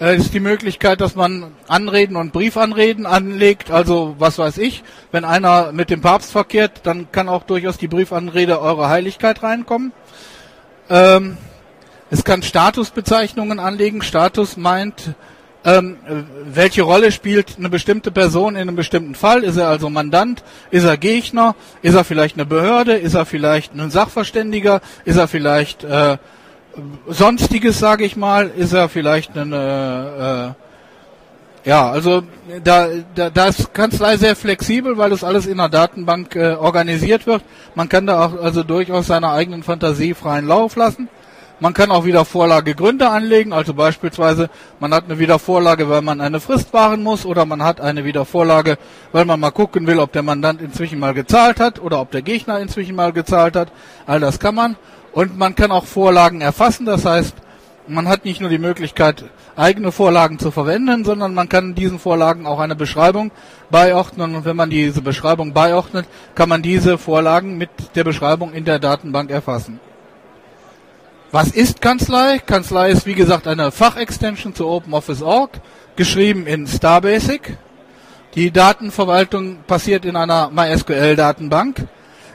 Äh, 0.00 0.16
ist 0.16 0.34
die 0.34 0.40
Möglichkeit, 0.40 1.00
dass 1.00 1.14
man 1.14 1.54
Anreden 1.68 2.16
und 2.16 2.32
Briefanreden 2.32 3.06
anlegt. 3.06 3.70
Also 3.70 4.16
was 4.18 4.38
weiß 4.38 4.58
ich, 4.58 4.82
wenn 5.12 5.24
einer 5.24 5.72
mit 5.72 5.90
dem 5.90 6.00
Papst 6.00 6.32
verkehrt, 6.32 6.80
dann 6.82 7.12
kann 7.12 7.28
auch 7.28 7.44
durchaus 7.44 7.78
die 7.78 7.88
Briefanrede 7.88 8.60
Eure 8.60 8.88
Heiligkeit 8.88 9.42
reinkommen. 9.42 9.92
Ähm, 10.90 11.36
es 12.10 12.24
kann 12.24 12.42
Statusbezeichnungen 12.42 13.60
anlegen. 13.60 14.02
Status 14.02 14.56
meint, 14.56 15.14
ähm, 15.64 15.96
welche 16.52 16.82
Rolle 16.82 17.10
spielt 17.10 17.56
eine 17.58 17.70
bestimmte 17.70 18.10
Person 18.10 18.54
in 18.54 18.62
einem 18.62 18.76
bestimmten 18.76 19.14
Fall? 19.14 19.44
Ist 19.44 19.56
er 19.56 19.68
also 19.68 19.88
Mandant? 19.88 20.42
Ist 20.70 20.84
er 20.84 20.96
Gegner? 20.96 21.54
Ist 21.82 21.94
er 21.94 22.04
vielleicht 22.04 22.36
eine 22.36 22.46
Behörde? 22.46 22.94
Ist 22.94 23.14
er 23.14 23.24
vielleicht 23.24 23.74
ein 23.74 23.90
Sachverständiger? 23.90 24.80
Ist 25.04 25.16
er 25.16 25.28
vielleicht 25.28 25.84
äh, 25.84 26.18
sonstiges, 27.06 27.78
sage 27.78 28.04
ich 28.04 28.16
mal? 28.16 28.50
Ist 28.56 28.72
er 28.72 28.88
vielleicht 28.88 29.36
eine 29.38 30.54
äh, 30.54 30.64
ja, 31.64 31.90
also 31.90 32.22
da, 32.62 32.88
da, 33.14 33.30
da 33.30 33.46
ist 33.46 33.72
Kanzlei 33.72 34.18
sehr 34.18 34.36
flexibel, 34.36 34.98
weil 34.98 35.08
das 35.08 35.24
alles 35.24 35.46
in 35.46 35.56
der 35.56 35.70
Datenbank 35.70 36.36
äh, 36.36 36.52
organisiert 36.52 37.26
wird. 37.26 37.42
Man 37.74 37.88
kann 37.88 38.06
da 38.06 38.26
auch 38.26 38.38
also 38.38 38.62
durchaus 38.62 39.06
seiner 39.06 39.32
eigenen 39.32 39.62
Fantasie 39.62 40.12
freien 40.12 40.46
Lauf 40.46 40.76
lassen. 40.76 41.08
Man 41.60 41.72
kann 41.72 41.92
auch 41.92 42.04
wieder 42.04 42.24
Vorlagegründe 42.24 43.08
anlegen, 43.08 43.52
also 43.52 43.74
beispielsweise 43.74 44.50
man 44.80 44.92
hat 44.92 45.04
eine 45.04 45.20
Wiedervorlage, 45.20 45.88
weil 45.88 46.02
man 46.02 46.20
eine 46.20 46.40
Frist 46.40 46.72
wahren 46.72 47.02
muss 47.02 47.24
oder 47.24 47.46
man 47.46 47.62
hat 47.62 47.80
eine 47.80 48.04
Wiedervorlage, 48.04 48.76
weil 49.12 49.24
man 49.24 49.38
mal 49.38 49.52
gucken 49.52 49.86
will, 49.86 50.00
ob 50.00 50.12
der 50.12 50.24
Mandant 50.24 50.60
inzwischen 50.60 50.98
mal 50.98 51.14
gezahlt 51.14 51.60
hat 51.60 51.80
oder 51.80 52.00
ob 52.00 52.10
der 52.10 52.22
Gegner 52.22 52.58
inzwischen 52.58 52.96
mal 52.96 53.12
gezahlt 53.12 53.54
hat. 53.54 53.68
All 54.06 54.18
das 54.18 54.40
kann 54.40 54.56
man. 54.56 54.76
Und 55.12 55.38
man 55.38 55.54
kann 55.54 55.70
auch 55.70 55.84
Vorlagen 55.84 56.40
erfassen, 56.40 56.86
das 56.86 57.04
heißt, 57.04 57.36
man 57.86 58.08
hat 58.08 58.24
nicht 58.24 58.40
nur 58.40 58.50
die 58.50 58.58
Möglichkeit, 58.58 59.24
eigene 59.56 59.92
Vorlagen 59.92 60.38
zu 60.38 60.50
verwenden, 60.50 61.04
sondern 61.04 61.34
man 61.34 61.48
kann 61.48 61.74
diesen 61.74 61.98
Vorlagen 61.98 62.46
auch 62.46 62.58
eine 62.58 62.74
Beschreibung 62.74 63.30
beiordnen. 63.70 64.34
Und 64.34 64.44
wenn 64.44 64.56
man 64.56 64.70
diese 64.70 65.02
Beschreibung 65.02 65.52
beiordnet, 65.52 66.06
kann 66.34 66.48
man 66.48 66.62
diese 66.62 66.98
Vorlagen 66.98 67.58
mit 67.58 67.70
der 67.94 68.04
Beschreibung 68.04 68.52
in 68.52 68.64
der 68.64 68.78
Datenbank 68.78 69.30
erfassen. 69.30 69.80
Was 71.34 71.48
ist 71.48 71.80
Kanzlei? 71.80 72.38
Kanzlei 72.38 72.92
ist 72.92 73.06
wie 73.06 73.14
gesagt 73.14 73.48
eine 73.48 73.72
Fachextension 73.72 74.54
zu 74.54 74.68
OpenOffice.org, 74.68 75.50
geschrieben 75.96 76.46
in 76.46 76.68
Starbasic. 76.68 77.56
Die 78.36 78.52
Datenverwaltung 78.52 79.64
passiert 79.66 80.04
in 80.04 80.14
einer 80.14 80.50
MySQL-Datenbank. 80.50 81.88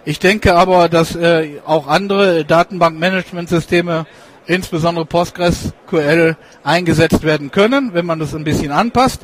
Ich 0.03 0.20
denke 0.20 0.53
aber, 0.53 0.89
dass 0.89 1.15
äh, 1.15 1.62
auch 1.65 1.88
andere 1.88 2.44
Datenbankmanagementsysteme, 2.44 4.06
insbesondere 4.48 5.06
PostgreSQL, 5.06 6.36
eingesetzt 6.65 7.24
werden 7.24 7.51
können, 7.51 7.94
wenn 7.94 8.06
man 8.06 8.20
das 8.20 8.36
ein 8.36 8.44
bisschen 8.44 8.74
anpasst. 8.74 9.22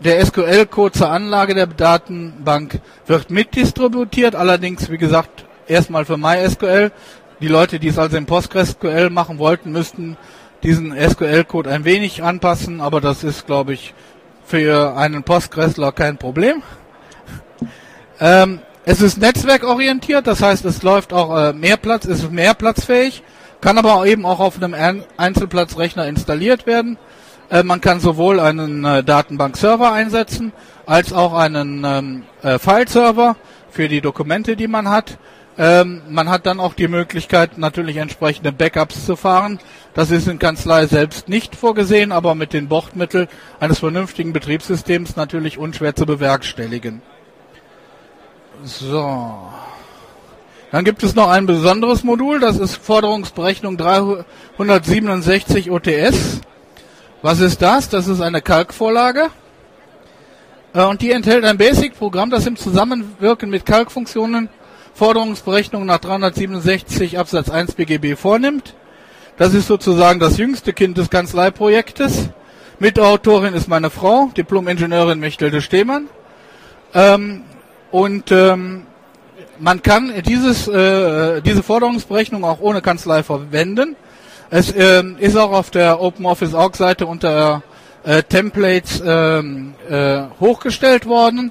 Der 0.00 0.26
SQL-Code 0.26 0.98
zur 0.98 1.10
Anlage 1.10 1.54
der 1.54 1.68
Datenbank 1.68 2.80
wird 3.06 3.30
mitdistributiert, 3.30 4.34
allerdings, 4.34 4.90
wie 4.90 4.98
gesagt, 4.98 5.44
erstmal 5.68 6.04
für 6.04 6.16
MySQL. 6.16 6.90
Die 7.40 7.48
Leute, 7.48 7.78
die 7.78 7.88
es 7.88 7.98
also 7.98 8.16
in 8.16 8.26
PostgreSQL 8.26 9.10
machen 9.10 9.38
wollten, 9.38 9.72
müssten 9.72 10.16
diesen 10.62 10.94
SQL-Code 10.96 11.70
ein 11.70 11.84
wenig 11.84 12.22
anpassen, 12.22 12.80
aber 12.80 13.00
das 13.00 13.24
ist, 13.24 13.46
glaube 13.46 13.74
ich, 13.74 13.92
für 14.44 14.96
einen 14.96 15.22
Postgresler 15.22 15.92
kein 15.92 16.16
Problem. 16.16 16.62
Ähm, 18.20 18.60
es 18.84 19.00
ist 19.00 19.18
netzwerkorientiert, 19.18 20.26
das 20.26 20.42
heißt, 20.42 20.64
es 20.64 20.82
läuft 20.82 21.12
auch 21.12 21.36
äh, 21.36 21.52
Mehrplatz, 21.52 22.04
ist 22.04 22.30
mehrplatzfähig, 22.30 23.22
kann 23.60 23.78
aber 23.78 24.06
eben 24.06 24.26
auch 24.26 24.40
auf 24.40 24.62
einem 24.62 24.74
Einzelplatzrechner 25.16 26.06
installiert 26.06 26.66
werden. 26.66 26.98
Äh, 27.50 27.62
man 27.62 27.80
kann 27.80 28.00
sowohl 28.00 28.40
einen 28.40 28.84
äh, 28.84 29.02
Datenbank-Server 29.02 29.92
einsetzen, 29.92 30.52
als 30.86 31.12
auch 31.12 31.34
einen 31.34 31.84
ähm, 31.84 32.22
äh, 32.42 32.58
File-Server 32.58 33.36
für 33.70 33.88
die 33.88 34.00
Dokumente, 34.00 34.54
die 34.56 34.68
man 34.68 34.88
hat. 34.88 35.18
Ähm, 35.56 36.02
man 36.08 36.28
hat 36.28 36.46
dann 36.46 36.58
auch 36.58 36.74
die 36.74 36.88
Möglichkeit, 36.88 37.58
natürlich 37.58 37.98
entsprechende 37.98 38.50
Backups 38.50 39.06
zu 39.06 39.14
fahren. 39.14 39.60
Das 39.94 40.10
ist 40.10 40.26
in 40.26 40.40
Kanzlei 40.40 40.86
selbst 40.86 41.28
nicht 41.28 41.54
vorgesehen, 41.54 42.10
aber 42.10 42.34
mit 42.34 42.52
den 42.52 42.68
Bordmitteln 42.68 43.28
eines 43.60 43.78
vernünftigen 43.78 44.32
Betriebssystems 44.32 45.14
natürlich 45.14 45.56
unschwer 45.56 45.94
zu 45.94 46.06
bewerkstelligen. 46.06 47.02
So. 48.64 49.52
Dann 50.72 50.84
gibt 50.84 51.04
es 51.04 51.14
noch 51.14 51.28
ein 51.28 51.46
besonderes 51.46 52.02
Modul, 52.02 52.40
das 52.40 52.58
ist 52.58 52.74
Forderungsberechnung 52.74 53.76
367 53.76 55.70
OTS. 55.70 56.40
Was 57.22 57.38
ist 57.38 57.62
das? 57.62 57.88
Das 57.88 58.08
ist 58.08 58.20
eine 58.20 58.42
Kalkvorlage. 58.42 59.30
Äh, 60.74 60.82
und 60.82 61.00
die 61.00 61.12
enthält 61.12 61.44
ein 61.44 61.58
Basic-Programm, 61.58 62.30
das 62.30 62.46
im 62.48 62.56
Zusammenwirken 62.56 63.50
mit 63.50 63.64
Kalkfunktionen 63.64 64.48
Forderungsberechnung 64.94 65.84
nach 65.86 65.98
367 65.98 67.18
Absatz 67.18 67.50
1 67.50 67.74
BGB 67.74 68.16
vornimmt. 68.16 68.74
Das 69.36 69.52
ist 69.52 69.66
sozusagen 69.66 70.20
das 70.20 70.38
jüngste 70.38 70.72
Kind 70.72 70.96
des 70.96 71.10
Kanzleiprojektes. 71.10 72.30
Mitautorin 72.78 73.54
ist 73.54 73.68
meine 73.68 73.90
Frau, 73.90 74.30
Diplom-Ingenieurin 74.36 75.18
Mechtelde 75.18 75.60
Stehmann. 75.60 76.08
Ähm, 76.94 77.42
und 77.90 78.30
ähm, 78.30 78.86
man 79.58 79.82
kann 79.82 80.12
dieses, 80.24 80.68
äh, 80.68 81.42
diese 81.42 81.64
Forderungsberechnung 81.64 82.44
auch 82.44 82.60
ohne 82.60 82.80
Kanzlei 82.80 83.24
verwenden. 83.24 83.96
Es 84.50 84.72
ähm, 84.76 85.16
ist 85.18 85.36
auch 85.36 85.50
auf 85.50 85.70
der 85.70 86.00
OpenOffice.org 86.00 86.76
Seite 86.76 87.06
unter 87.06 87.64
äh, 88.04 88.22
Templates 88.22 89.02
ähm, 89.04 89.74
äh, 89.88 90.22
hochgestellt 90.38 91.06
worden. 91.06 91.50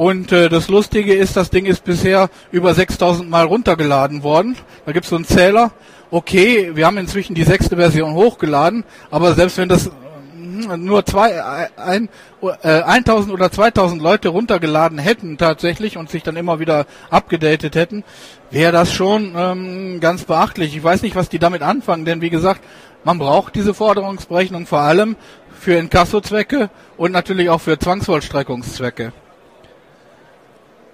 Und 0.00 0.32
äh, 0.32 0.48
das 0.48 0.68
Lustige 0.68 1.12
ist, 1.12 1.36
das 1.36 1.50
Ding 1.50 1.66
ist 1.66 1.84
bisher 1.84 2.30
über 2.52 2.72
6000 2.72 3.28
Mal 3.28 3.44
runtergeladen 3.44 4.22
worden. 4.22 4.56
Da 4.86 4.92
gibt 4.92 5.04
es 5.04 5.10
so 5.10 5.16
einen 5.16 5.26
Zähler. 5.26 5.72
Okay, 6.10 6.70
wir 6.74 6.86
haben 6.86 6.96
inzwischen 6.96 7.34
die 7.34 7.44
sechste 7.44 7.76
Version 7.76 8.14
hochgeladen, 8.14 8.84
aber 9.10 9.34
selbst 9.34 9.58
wenn 9.58 9.68
das 9.68 9.90
nur 10.78 11.04
zwei, 11.04 11.44
ein, 11.76 12.08
äh, 12.40 12.80
1000 12.80 13.30
oder 13.30 13.52
2000 13.52 14.00
Leute 14.00 14.30
runtergeladen 14.30 14.96
hätten 14.96 15.36
tatsächlich 15.36 15.98
und 15.98 16.08
sich 16.08 16.22
dann 16.22 16.36
immer 16.36 16.60
wieder 16.60 16.86
abgedatet 17.10 17.74
hätten, 17.74 18.02
wäre 18.50 18.72
das 18.72 18.94
schon 18.94 19.34
ähm, 19.36 20.00
ganz 20.00 20.24
beachtlich. 20.24 20.74
Ich 20.74 20.82
weiß 20.82 21.02
nicht, 21.02 21.14
was 21.14 21.28
die 21.28 21.38
damit 21.38 21.60
anfangen, 21.60 22.06
denn 22.06 22.22
wie 22.22 22.30
gesagt, 22.30 22.62
man 23.04 23.18
braucht 23.18 23.54
diese 23.54 23.74
Forderungsberechnung 23.74 24.64
vor 24.64 24.80
allem 24.80 25.16
für 25.52 25.74
Inkasso-Zwecke 25.74 26.70
und 26.96 27.12
natürlich 27.12 27.50
auch 27.50 27.60
für 27.60 27.78
Zwangsvollstreckungszwecke. 27.78 29.12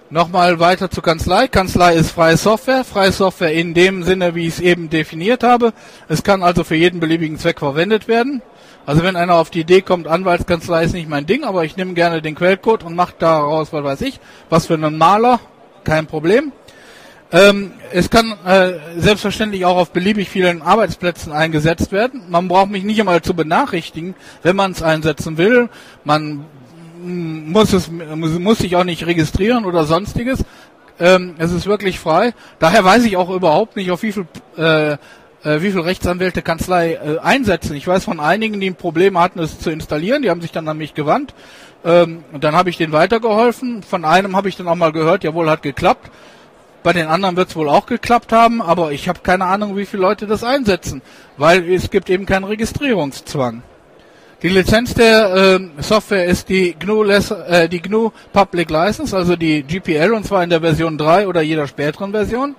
Nochmal 0.09 0.57
weiter 0.61 0.89
zur 0.89 1.03
Kanzlei. 1.03 1.49
Kanzlei 1.49 1.95
ist 1.95 2.11
freie 2.11 2.37
Software. 2.37 2.85
Freie 2.85 3.11
Software 3.11 3.51
in 3.51 3.73
dem 3.73 4.03
Sinne, 4.03 4.35
wie 4.35 4.47
ich 4.47 4.53
es 4.53 4.59
eben 4.61 4.89
definiert 4.89 5.43
habe. 5.43 5.73
Es 6.07 6.23
kann 6.23 6.43
also 6.43 6.63
für 6.63 6.75
jeden 6.75 7.01
beliebigen 7.01 7.37
Zweck 7.37 7.59
verwendet 7.59 8.07
werden. 8.07 8.41
Also 8.85 9.03
wenn 9.03 9.17
einer 9.17 9.35
auf 9.35 9.49
die 9.49 9.59
Idee 9.59 9.81
kommt, 9.81 10.07
Anwaltskanzlei 10.07 10.85
ist 10.85 10.93
nicht 10.93 11.09
mein 11.09 11.25
Ding, 11.25 11.43
aber 11.43 11.65
ich 11.65 11.75
nehme 11.75 11.93
gerne 11.93 12.21
den 12.21 12.35
Quellcode 12.35 12.85
und 12.85 12.95
mache 12.95 13.15
daraus, 13.19 13.73
was 13.73 13.83
weiß 13.83 14.01
ich, 14.01 14.21
was 14.49 14.67
für 14.67 14.75
einen 14.75 14.97
Maler, 14.97 15.41
kein 15.83 16.07
Problem. 16.07 16.53
Ähm, 17.33 17.73
es 17.91 18.09
kann 18.09 18.33
äh, 18.45 18.75
selbstverständlich 18.95 19.65
auch 19.65 19.75
auf 19.75 19.91
beliebig 19.91 20.29
vielen 20.29 20.61
Arbeitsplätzen 20.61 21.33
eingesetzt 21.33 21.91
werden. 21.91 22.23
Man 22.29 22.47
braucht 22.47 22.69
mich 22.69 22.85
nicht 22.85 23.01
einmal 23.01 23.21
zu 23.21 23.33
benachrichtigen, 23.33 24.15
wenn 24.41 24.55
man 24.55 24.71
es 24.71 24.81
einsetzen 24.81 25.37
will. 25.37 25.67
Man 26.05 26.45
muss 26.99 27.73
es 27.73 27.89
muss 27.89 28.59
sich 28.59 28.75
auch 28.75 28.83
nicht 28.83 29.05
registrieren 29.05 29.65
oder 29.65 29.85
sonstiges. 29.85 30.43
Ähm, 30.99 31.35
es 31.37 31.51
ist 31.51 31.67
wirklich 31.67 31.99
frei. 31.99 32.33
Daher 32.59 32.83
weiß 32.83 33.05
ich 33.05 33.17
auch 33.17 33.29
überhaupt 33.29 33.75
nicht, 33.75 33.91
auf 33.91 34.03
wie 34.03 34.11
viel 34.11 34.25
äh, 34.57 34.97
äh, 35.43 35.61
wie 35.61 35.71
viel 35.71 35.81
Rechtsanwälte 35.81 36.41
Kanzlei 36.41 36.93
äh, 36.93 37.19
einsetzen. 37.19 37.75
Ich 37.75 37.87
weiß 37.87 38.05
von 38.05 38.19
einigen, 38.19 38.59
die 38.59 38.69
ein 38.69 38.75
Problem 38.75 39.19
hatten, 39.19 39.39
es 39.39 39.59
zu 39.59 39.69
installieren. 39.69 40.21
Die 40.21 40.29
haben 40.29 40.41
sich 40.41 40.51
dann 40.51 40.67
an 40.67 40.77
mich 40.77 40.93
gewandt. 40.93 41.33
Ähm, 41.85 42.23
und 42.31 42.43
dann 42.43 42.55
habe 42.55 42.69
ich 42.69 42.77
denen 42.77 42.93
weitergeholfen. 42.93 43.83
Von 43.83 44.03
einem 44.03 44.35
habe 44.35 44.49
ich 44.49 44.57
dann 44.57 44.67
auch 44.67 44.75
mal 44.75 44.91
gehört, 44.91 45.23
jawohl, 45.23 45.49
hat 45.49 45.61
geklappt. 45.61 46.09
Bei 46.83 46.93
den 46.93 47.07
anderen 47.07 47.35
wird 47.35 47.49
es 47.49 47.55
wohl 47.55 47.69
auch 47.69 47.85
geklappt 47.85 48.31
haben, 48.31 48.61
aber 48.61 48.91
ich 48.91 49.09
habe 49.09 49.19
keine 49.21 49.45
Ahnung, 49.45 49.75
wie 49.75 49.85
viele 49.85 50.03
Leute 50.03 50.25
das 50.25 50.43
einsetzen, 50.43 51.01
weil 51.35 51.69
es 51.69 51.89
gibt 51.89 52.09
eben 52.09 52.25
keinen 52.25 52.45
Registrierungszwang. 52.45 53.61
Die 54.43 54.49
Lizenz 54.49 54.93
der 54.93 55.33
äh, 55.33 55.81
Software 55.81 56.25
ist 56.25 56.47
die 56.47 56.75
GNU, 56.77 57.03
äh, 57.05 57.67
die 57.67 57.81
GNU 57.81 58.11
Public 58.33 58.69
License, 58.69 59.17
also 59.17 59.35
die 59.35 59.63
GPL, 59.63 60.13
und 60.13 60.27
zwar 60.27 60.43
in 60.43 60.51
der 60.51 60.61
Version 60.61 60.95
3 60.95 61.27
oder 61.27 61.41
jeder 61.41 61.65
späteren 61.65 62.11
Version. 62.11 62.55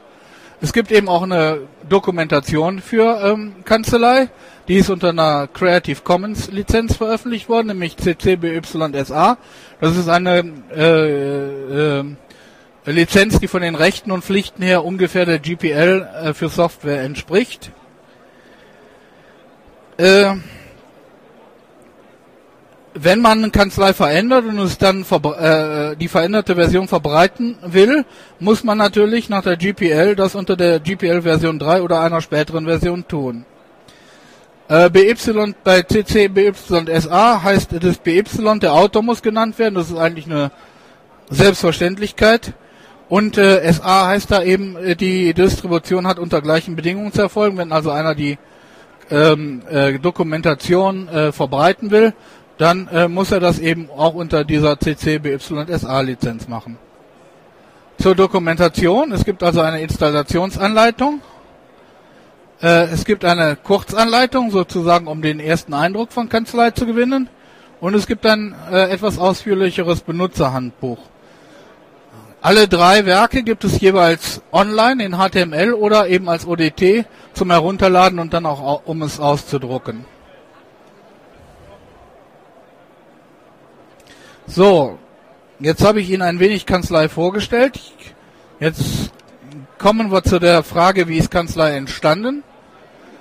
Es 0.60 0.72
gibt 0.72 0.90
eben 0.90 1.08
auch 1.08 1.22
eine 1.22 1.60
Dokumentation 1.88 2.80
für 2.80 3.20
ähm, 3.22 3.64
Kanzlei. 3.64 4.28
Die 4.66 4.74
ist 4.74 4.90
unter 4.90 5.10
einer 5.10 5.46
Creative 5.46 6.00
Commons 6.02 6.50
Lizenz 6.50 6.96
veröffentlicht 6.96 7.48
worden, 7.48 7.68
nämlich 7.68 7.96
CC-BY-SA. 7.96 9.38
Das 9.80 9.96
ist 9.96 10.08
eine 10.08 10.52
äh, 10.74 12.00
äh, 12.00 12.04
Lizenz, 12.86 13.38
die 13.38 13.46
von 13.46 13.62
den 13.62 13.76
Rechten 13.76 14.10
und 14.10 14.24
Pflichten 14.24 14.64
her 14.64 14.84
ungefähr 14.84 15.26
der 15.26 15.38
GPL 15.38 16.08
äh, 16.24 16.34
für 16.34 16.48
Software 16.48 17.02
entspricht. 17.02 17.70
Äh, 19.96 20.34
wenn 23.00 23.20
man 23.20 23.38
eine 23.38 23.50
Kanzlei 23.50 23.92
verändert 23.92 24.44
und 24.44 24.58
es 24.58 24.78
dann 24.78 25.02
äh, 25.02 25.96
die 25.96 26.08
veränderte 26.08 26.54
Version 26.54 26.88
verbreiten 26.88 27.56
will, 27.62 28.04
muss 28.40 28.64
man 28.64 28.78
natürlich 28.78 29.28
nach 29.28 29.42
der 29.42 29.56
GPL 29.56 30.16
das 30.16 30.34
unter 30.34 30.56
der 30.56 30.80
GPL 30.80 31.22
Version 31.22 31.58
3 31.58 31.82
oder 31.82 32.00
einer 32.00 32.20
späteren 32.20 32.66
Version 32.66 33.06
tun. 33.06 33.44
Äh, 34.68 34.90
BY 34.90 35.54
bei 35.64 35.82
CC 35.82 36.28
BYSA 36.28 37.42
heißt 37.42 37.70
das 37.80 37.98
BY, 37.98 38.58
der 38.60 38.74
Autor 38.74 39.02
muss 39.02 39.22
genannt 39.22 39.58
werden, 39.58 39.74
das 39.74 39.90
ist 39.90 39.96
eigentlich 39.96 40.26
eine 40.26 40.50
Selbstverständlichkeit. 41.30 42.52
Und 43.08 43.38
äh, 43.38 43.72
SA 43.72 44.08
heißt 44.08 44.30
da 44.30 44.42
eben, 44.42 44.76
äh, 44.76 44.94
die 44.94 45.32
Distribution 45.32 46.06
hat 46.06 46.18
unter 46.18 46.42
gleichen 46.42 46.76
Bedingungen 46.76 47.12
zu 47.12 47.22
erfolgen. 47.22 47.56
Wenn 47.56 47.72
also 47.72 47.90
einer 47.90 48.14
die 48.14 48.38
ähm, 49.10 49.62
äh, 49.70 49.98
Dokumentation 49.98 51.08
äh, 51.08 51.32
verbreiten 51.32 51.90
will, 51.90 52.12
dann 52.58 52.88
äh, 52.88 53.08
muss 53.08 53.30
er 53.30 53.40
das 53.40 53.58
eben 53.60 53.88
auch 53.96 54.14
unter 54.14 54.44
dieser 54.44 54.78
CC 54.78 55.18
BY-SA 55.18 56.00
Lizenz 56.00 56.48
machen. 56.48 56.76
Zur 58.00 58.14
Dokumentation. 58.14 59.12
Es 59.12 59.24
gibt 59.24 59.42
also 59.42 59.60
eine 59.60 59.80
Installationsanleitung. 59.80 61.20
Äh, 62.60 62.86
es 62.86 63.04
gibt 63.04 63.24
eine 63.24 63.56
Kurzanleitung, 63.56 64.50
sozusagen, 64.50 65.06
um 65.06 65.22
den 65.22 65.40
ersten 65.40 65.72
Eindruck 65.72 66.12
von 66.12 66.28
Kanzlei 66.28 66.72
zu 66.72 66.84
gewinnen. 66.84 67.28
Und 67.80 67.94
es 67.94 68.08
gibt 68.08 68.26
ein 68.26 68.54
äh, 68.70 68.90
etwas 68.90 69.18
ausführlicheres 69.18 70.00
Benutzerhandbuch. 70.00 70.98
Alle 72.40 72.68
drei 72.68 73.04
Werke 73.06 73.42
gibt 73.42 73.64
es 73.64 73.80
jeweils 73.80 74.42
online 74.52 75.04
in 75.04 75.16
HTML 75.16 75.72
oder 75.72 76.08
eben 76.08 76.28
als 76.28 76.46
ODT 76.46 77.04
zum 77.34 77.50
Herunterladen 77.50 78.18
und 78.18 78.32
dann 78.32 78.46
auch 78.46 78.82
um 78.84 79.02
es 79.02 79.18
auszudrucken. 79.18 80.04
So, 84.50 84.98
jetzt 85.60 85.84
habe 85.84 86.00
ich 86.00 86.08
Ihnen 86.08 86.22
ein 86.22 86.40
wenig 86.40 86.64
Kanzlei 86.64 87.10
vorgestellt. 87.10 87.78
Jetzt 88.60 89.12
kommen 89.76 90.10
wir 90.10 90.22
zu 90.22 90.38
der 90.38 90.62
Frage, 90.62 91.06
wie 91.06 91.18
ist 91.18 91.30
Kanzlei 91.30 91.76
entstanden? 91.76 92.42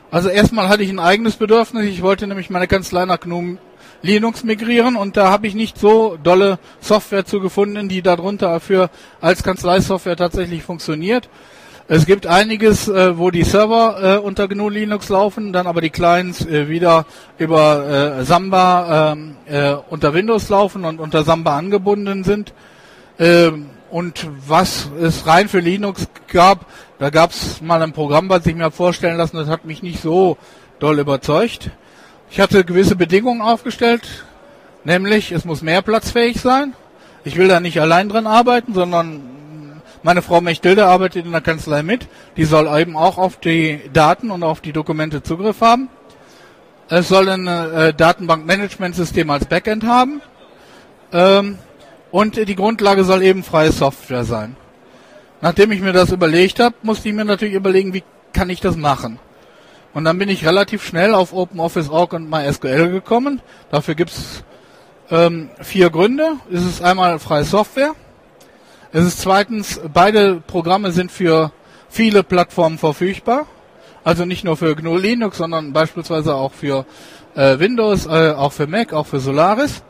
Also 0.10 0.30
erstmal 0.30 0.70
hatte 0.70 0.84
ich 0.84 0.90
ein 0.90 1.00
eigenes 1.00 1.36
Bedürfnis. 1.36 1.86
Ich 1.86 2.02
wollte 2.02 2.28
nämlich 2.28 2.50
meine 2.50 2.68
Kanzlei 2.68 3.04
nach 3.04 3.20
GNU 3.20 3.58
Linux 4.04 4.46
migrieren 4.46 4.96
und 4.96 5.18
da 5.18 5.30
habe 5.30 5.48
ich 5.48 5.54
nicht 5.54 5.78
so 5.78 6.18
dolle 6.24 6.60
Software 6.80 7.26
zu 7.26 7.42
gefunden, 7.42 7.90
die 7.90 8.02
darunter 8.02 8.62
für 8.62 8.90
als 9.20 9.44
Kanzleisoftware 9.44 10.16
tatsächlich 10.16 10.63
funktioniert. 10.63 11.28
Es 11.89 12.06
gibt 12.06 12.28
einiges, 12.28 12.89
äh, 12.89 13.17
wo 13.17 13.32
die 13.32 13.45
Server 13.45 14.17
äh, 14.17 14.17
unter 14.17 14.50
GNU 14.50 14.67
Linux 14.67 15.08
laufen, 15.08 15.54
dann 15.54 15.67
aber 15.67 15.80
die 15.80 15.89
Clients 15.89 16.45
äh, 16.45 16.67
wieder 16.67 17.06
über 17.38 18.17
äh, 18.19 18.26
Samba 18.26 19.13
ähm, 19.13 19.38
äh, 19.45 19.73
unter 19.89 20.13
Windows 20.13 20.50
laufen 20.50 20.84
und 20.84 21.00
unter 21.00 21.23
Samba 21.23 21.58
angebunden 21.58 22.26
sind. 22.26 22.52
Ähm, 23.17 23.69
und 23.89 24.28
was 24.45 24.89
es 25.00 25.28
rein 25.28 25.47
für 25.47 25.62
Linux 25.62 26.10
gab, 26.28 26.65
da 27.00 27.10
gab 27.10 27.32
es 27.32 27.62
mal 27.62 27.82
ein 27.82 27.93
Programm, 27.93 28.28
was 28.28 28.45
ich 28.45 28.56
mir 28.56 28.69
vorstellen 28.69 29.15
lassen, 29.15 29.38
das 29.38 29.47
hat 29.47 29.63
mich 29.63 29.82
nicht 29.82 30.02
so 30.02 30.38
doll 30.80 31.00
überzeugt. 31.00 31.71
Ich 32.30 32.41
hatte 32.41 32.65
gewisse 32.65 32.97
Bedingungen 32.97 33.41
aufgestellt, 33.41 34.26
nämlich 34.84 35.32
es 35.32 35.45
muss 35.45 35.62
mehr 35.62 35.82
platzfähig 35.82 36.41
sein. 36.41 36.73
Ich 37.23 37.38
will 37.38 37.47
da 37.47 37.62
nicht 37.62 37.80
allein 37.80 38.10
dran 38.10 38.28
arbeiten, 38.28 38.73
sondern 38.73 39.37
meine 40.03 40.21
Frau 40.21 40.41
Mechtilde 40.41 40.86
arbeitet 40.86 41.25
in 41.25 41.31
der 41.31 41.41
Kanzlei 41.41 41.83
mit. 41.83 42.07
Die 42.38 42.45
soll 42.45 42.67
eben 42.79 42.95
auch 42.95 43.17
auf 43.17 43.38
die 43.38 43.81
Daten 43.93 44.31
und 44.31 44.43
auf 44.43 44.62
die 44.62 44.73
Dokumente 44.73 45.23
Zugriff 45.23 45.62
haben. 45.62 45.89
Es 46.89 47.10
soll 47.10 47.27
ein 47.29 47.47
äh, 47.47 47.93
Datenbankmanagementsystem 47.93 49.29
als 49.29 49.45
Backend 49.45 49.83
haben. 49.83 50.21
Ähm, 51.12 51.57
und 52.12 52.38
die 52.38 52.55
Grundlage 52.55 53.03
soll 53.03 53.23
eben 53.23 53.43
freie 53.43 53.71
Software 53.71 54.23
sein. 54.23 54.55
Nachdem 55.41 55.71
ich 55.71 55.81
mir 55.81 55.93
das 55.93 56.12
überlegt 56.12 56.60
habe, 56.60 56.75
musste 56.81 57.10
ich 57.10 57.15
mir 57.15 57.25
natürlich 57.25 57.55
überlegen, 57.55 57.93
wie 57.93 58.03
kann 58.33 58.49
ich 58.49 58.62
das 58.62 58.75
machen. 58.75 59.19
Und 59.93 60.05
dann 60.05 60.17
bin 60.17 60.29
ich 60.29 60.45
relativ 60.45 60.86
schnell 60.86 61.13
auf 61.13 61.33
OpenOffice.org 61.33 62.13
und 62.13 62.29
MySQL 62.29 62.89
gekommen. 62.89 63.41
Dafür 63.71 63.95
gibt's 63.95 64.43
ähm, 65.10 65.49
vier 65.62 65.89
Gründe. 65.89 66.33
Es 66.51 66.63
ist 66.63 66.81
einmal 66.81 67.19
freie 67.19 67.43
Software. 67.43 67.93
Es 68.93 69.06
ist 69.06 69.19
zweitens, 69.19 69.82
beide 69.93 70.41
Programme 70.47 70.91
sind 70.91 71.12
für 71.12 71.52
viele 71.89 72.23
Plattformen 72.23 72.78
verfügbar. 72.78 73.45
Also 74.04 74.23
nicht 74.23 74.45
nur 74.45 74.56
für 74.56 74.76
GNU 74.76 74.95
Linux, 74.95 75.38
sondern 75.38 75.73
beispielsweise 75.73 76.36
auch 76.36 76.54
für 76.54 76.86
äh, 77.36 77.60
Windows, 77.60 78.06
äh, 78.06 78.32
auch 78.32 78.54
für 78.54 78.65
Mac, 78.65 78.93
auch 78.93 79.06
für 79.06 79.19
Solaris. 79.19 79.84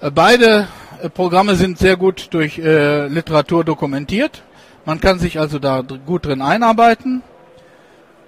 Äh, 0.00 0.12
beide 0.12 0.68
äh, 1.02 1.08
Programme 1.08 1.56
sind 1.56 1.78
sehr 1.78 1.96
gut 1.96 2.28
durch 2.30 2.58
äh, 2.58 3.08
Literatur 3.08 3.64
dokumentiert. 3.64 4.42
Man 4.84 5.00
kann 5.00 5.18
sich 5.18 5.40
also 5.40 5.58
da 5.58 5.82
gut 5.82 6.26
drin 6.26 6.42
einarbeiten. 6.42 7.22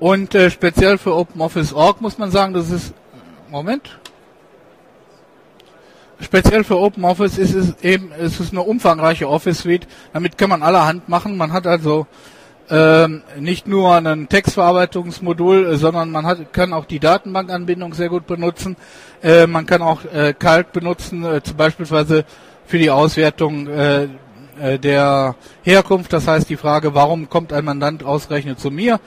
Und 0.01 0.35
äh, 0.35 0.51
speziell 0.51 0.99
für 0.99 1.15
OpenOffice.org 1.15 2.01
muss 2.01 2.19
man 2.19 2.33
sagen, 2.33 2.55
das 2.55 2.71
ist 2.71 2.93
Moment. 3.51 3.99
Speziell 6.25 6.65
für 6.65 6.79
OpenOffice 6.79 7.39
ist 7.39 7.55
es 7.55 7.75
eben, 7.83 8.11
es 8.19 8.41
ist 8.41 8.53
eine 8.53 8.63
umfangreiche 8.63 9.29
Office 9.29 9.61
Suite. 9.61 9.87
Damit 10.13 10.39
kann 10.39 10.51
man 10.51 10.63
allerhand 10.63 11.09
machen. 11.09 11.37
Man 11.37 11.53
hat 11.53 11.67
also 11.67 12.07
ähm, 12.71 13.23
nicht 13.39 13.67
nur 13.67 13.95
ein 13.95 14.29
Textverarbeitungsmodul, 14.29 15.77
sondern 15.77 16.11
man 16.11 16.27
hat, 16.27 16.53
kann 16.53 16.73
auch 16.73 16.87
die 16.87 16.99
Datenbankanbindung 16.99 17.95
sehr 17.95 18.09
gut 18.09 18.27
benutzen. 18.27 18.77
Äh, 19.23 19.47
man 19.47 19.67
kann 19.67 19.83
auch 19.83 20.05
äh, 20.05 20.33
Calc 20.33 20.73
benutzen, 20.73 21.25
äh, 21.25 21.43
zum 21.43 21.57
beispielsweise 21.57 22.25
für 22.67 22.79
die 22.79 22.91
Auswertung 22.91 23.67
äh, 23.69 24.09
äh, 24.61 24.79
der 24.79 25.35
Herkunft. 25.63 26.13
Das 26.13 26.27
heißt 26.27 26.49
die 26.49 26.57
Frage, 26.57 26.95
warum 26.95 27.29
kommt 27.29 27.53
ein 27.53 27.65
Mandant 27.65 28.03
ausgerechnet 28.03 28.61
zu 28.61 28.71
mir? 28.71 29.01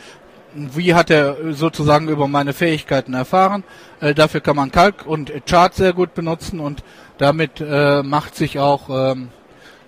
Wie 0.54 0.94
hat 0.94 1.10
er 1.10 1.38
sozusagen 1.52 2.10
über 2.10 2.28
meine 2.28 2.54
Fähigkeiten 2.54 3.14
erfahren? 3.14 3.64
Äh, 4.00 4.14
dafür 4.14 4.42
kann 4.42 4.56
man 4.56 4.72
Calc 4.72 5.06
und 5.06 5.32
Chart 5.46 5.74
sehr 5.74 5.94
gut 5.94 6.14
benutzen 6.14 6.60
und 6.60 6.84
damit 7.18 7.62
äh, 7.62 8.04
macht 8.04 8.36
sich 8.36 8.60
auch 8.60 8.90
ähm, 8.90 9.30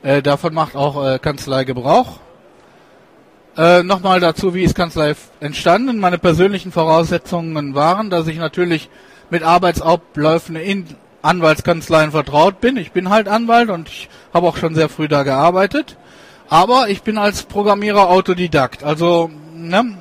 äh, 0.02 0.22
davon 0.22 0.54
macht 0.54 0.76
auch 0.76 1.06
äh, 1.06 1.20
Kanzlei 1.20 1.66
Gebrauch. 1.66 2.20
Äh, 3.58 3.84
Nochmal 3.84 4.20
dazu, 4.20 4.54
wie 4.54 4.64
ist 4.64 4.76
Kanzlei 4.76 5.16
entstanden? 5.42 6.00
Meine 6.00 6.18
persönlichen 6.18 6.72
Voraussetzungen 6.72 7.76
waren, 7.76 8.10
dass 8.10 8.28
ich 8.28 8.38
natürlich 8.38 8.90
mit 9.30 9.44
Arbeitsabläufen 9.44 10.56
in 10.56 10.86
Anwaltskanzleien 11.22 12.12
vertraut 12.12 12.62
bin. 12.62 12.78
Ich 12.78 12.94
bin 12.94 13.10
halt 13.10 13.28
Anwalt 13.28 13.70
und 13.70 13.90
ich 13.90 14.10
habe 14.34 14.48
auch 14.48 14.56
schon 14.56 14.74
sehr 14.74 14.88
früh 14.88 15.10
da 15.10 15.24
gearbeitet. 15.24 15.98
Aber 16.48 16.88
ich 16.88 17.04
bin 17.04 17.18
als 17.18 17.44
Programmierer 17.44 18.10
Autodidakt. 18.10 18.84
Also 18.84 19.30
ne, 19.54 19.98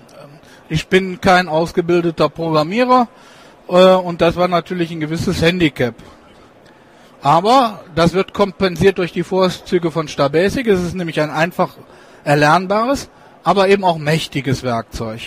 ich 0.69 0.87
bin 0.87 1.21
kein 1.21 1.49
ausgebildeter 1.49 2.29
Programmierer 2.29 3.09
äh, 3.69 3.95
und 3.95 4.21
das 4.21 4.37
war 4.37 4.47
natürlich 4.47 4.93
ein 4.93 5.01
gewisses 5.01 5.43
Handicap. 5.43 5.95
Aber 7.21 7.85
das 7.95 8.13
wird 8.13 8.33
kompensiert 8.33 8.99
durch 8.99 9.13
die 9.13 9.25
Vorzüge 9.25 9.91
von 9.91 10.09
Stabasic. 10.09 10.67
Es 10.67 10.83
ist 10.83 10.95
nämlich 10.95 11.21
ein 11.21 11.31
einfach 11.31 11.77
erlernbares 12.25 13.09
aber 13.49 13.69
eben 13.69 13.83
auch 13.83 13.97
mächtiges 13.97 14.63
Werkzeug. 14.63 15.21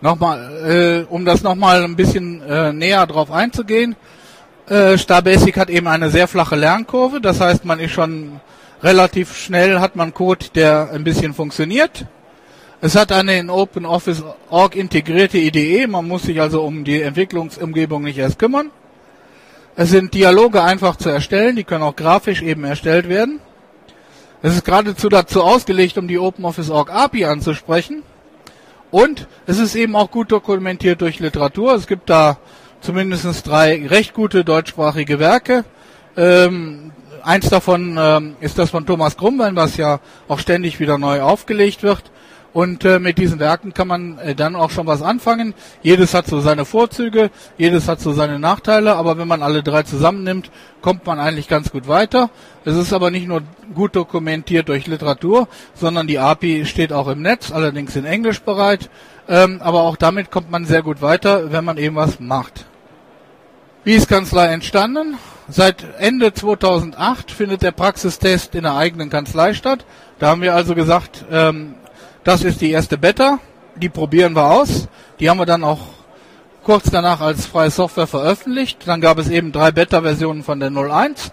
Nochmal, 0.00 1.04
äh, 1.08 1.12
um 1.12 1.24
das 1.24 1.42
nochmal 1.42 1.82
ein 1.82 1.96
bisschen 1.96 2.40
äh, 2.42 2.72
näher 2.72 3.08
drauf 3.08 3.32
einzugehen, 3.32 3.96
äh, 4.68 4.96
Starbasic 4.96 5.56
hat 5.56 5.68
eben 5.68 5.88
eine 5.88 6.10
sehr 6.10 6.28
flache 6.28 6.54
Lernkurve, 6.54 7.20
das 7.20 7.40
heißt, 7.40 7.64
man 7.64 7.80
ist 7.80 7.90
schon 7.90 8.40
relativ 8.84 9.36
schnell, 9.36 9.80
hat 9.80 9.96
man 9.96 10.14
Code, 10.14 10.46
der 10.54 10.90
ein 10.92 11.02
bisschen 11.02 11.34
funktioniert. 11.34 12.06
Es 12.80 12.94
hat 12.94 13.10
eine 13.10 13.36
in 13.36 13.50
OpenOffice.org 13.50 14.76
integrierte 14.76 15.38
IDE, 15.38 15.88
man 15.88 16.06
muss 16.06 16.22
sich 16.22 16.40
also 16.40 16.62
um 16.62 16.84
die 16.84 17.02
Entwicklungsumgebung 17.02 18.04
nicht 18.04 18.18
erst 18.18 18.38
kümmern. 18.38 18.70
Es 19.74 19.90
sind 19.90 20.12
Dialoge 20.12 20.62
einfach 20.62 20.96
zu 20.96 21.08
erstellen, 21.08 21.56
die 21.56 21.64
können 21.64 21.82
auch 21.82 21.96
grafisch 21.96 22.42
eben 22.42 22.64
erstellt 22.64 23.08
werden. 23.08 23.40
Es 24.42 24.54
ist 24.54 24.64
geradezu 24.64 25.08
dazu 25.08 25.42
ausgelegt, 25.42 25.96
um 25.96 26.08
die 26.08 26.18
OpenOffice.org 26.18 26.90
API 26.92 27.24
anzusprechen. 27.24 28.02
Und 28.90 29.26
es 29.46 29.58
ist 29.58 29.74
eben 29.74 29.96
auch 29.96 30.10
gut 30.10 30.30
dokumentiert 30.30 31.00
durch 31.00 31.20
Literatur. 31.20 31.74
Es 31.74 31.86
gibt 31.86 32.10
da 32.10 32.36
zumindest 32.82 33.46
drei 33.46 33.86
recht 33.86 34.12
gute 34.12 34.44
deutschsprachige 34.44 35.18
Werke. 35.18 35.64
Ähm, 36.18 36.92
eins 37.22 37.48
davon 37.48 37.96
ähm, 37.98 38.36
ist 38.40 38.58
das 38.58 38.68
von 38.68 38.84
Thomas 38.84 39.16
Grumbein, 39.16 39.56
was 39.56 39.78
ja 39.78 40.00
auch 40.28 40.38
ständig 40.38 40.80
wieder 40.80 40.98
neu 40.98 41.22
aufgelegt 41.22 41.82
wird. 41.82 42.11
Und 42.52 42.84
äh, 42.84 42.98
mit 42.98 43.16
diesen 43.16 43.38
Werken 43.38 43.72
kann 43.72 43.88
man 43.88 44.18
äh, 44.18 44.34
dann 44.34 44.56
auch 44.56 44.70
schon 44.70 44.86
was 44.86 45.00
anfangen. 45.00 45.54
Jedes 45.82 46.12
hat 46.12 46.26
so 46.26 46.40
seine 46.40 46.66
Vorzüge, 46.66 47.30
jedes 47.56 47.88
hat 47.88 48.00
so 48.00 48.12
seine 48.12 48.38
Nachteile, 48.38 48.94
aber 48.96 49.16
wenn 49.16 49.28
man 49.28 49.42
alle 49.42 49.62
drei 49.62 49.84
zusammennimmt, 49.84 50.50
kommt 50.82 51.06
man 51.06 51.18
eigentlich 51.18 51.48
ganz 51.48 51.70
gut 51.72 51.88
weiter. 51.88 52.28
Es 52.64 52.76
ist 52.76 52.92
aber 52.92 53.10
nicht 53.10 53.26
nur 53.26 53.42
gut 53.74 53.96
dokumentiert 53.96 54.68
durch 54.68 54.86
Literatur, 54.86 55.48
sondern 55.74 56.06
die 56.06 56.18
API 56.18 56.66
steht 56.66 56.92
auch 56.92 57.08
im 57.08 57.22
Netz, 57.22 57.50
allerdings 57.50 57.96
in 57.96 58.04
Englisch 58.04 58.42
bereit. 58.42 58.90
Ähm, 59.28 59.62
aber 59.62 59.82
auch 59.82 59.96
damit 59.96 60.30
kommt 60.30 60.50
man 60.50 60.66
sehr 60.66 60.82
gut 60.82 61.00
weiter, 61.00 61.52
wenn 61.52 61.64
man 61.64 61.78
eben 61.78 61.96
was 61.96 62.20
macht. 62.20 62.66
Wie 63.84 63.94
ist 63.94 64.08
Kanzlei 64.08 64.46
entstanden? 64.48 65.16
Seit 65.48 65.84
Ende 65.98 66.32
2008 66.32 67.30
findet 67.30 67.62
der 67.62 67.72
Praxistest 67.72 68.54
in 68.54 68.62
der 68.62 68.76
eigenen 68.76 69.10
Kanzlei 69.10 69.54
statt. 69.54 69.84
Da 70.18 70.28
haben 70.28 70.42
wir 70.42 70.54
also 70.54 70.74
gesagt, 70.74 71.24
ähm, 71.30 71.74
das 72.24 72.44
ist 72.44 72.60
die 72.60 72.70
erste 72.70 72.98
Beta. 72.98 73.38
Die 73.76 73.88
probieren 73.88 74.34
wir 74.34 74.50
aus. 74.50 74.88
Die 75.18 75.28
haben 75.28 75.38
wir 75.38 75.46
dann 75.46 75.64
auch 75.64 75.80
kurz 76.62 76.90
danach 76.90 77.20
als 77.20 77.46
freie 77.46 77.70
Software 77.70 78.06
veröffentlicht. 78.06 78.86
Dann 78.86 79.00
gab 79.00 79.18
es 79.18 79.28
eben 79.28 79.52
drei 79.52 79.72
Beta-Versionen 79.72 80.42
von 80.42 80.60
der 80.60 80.70
01. 80.70 81.32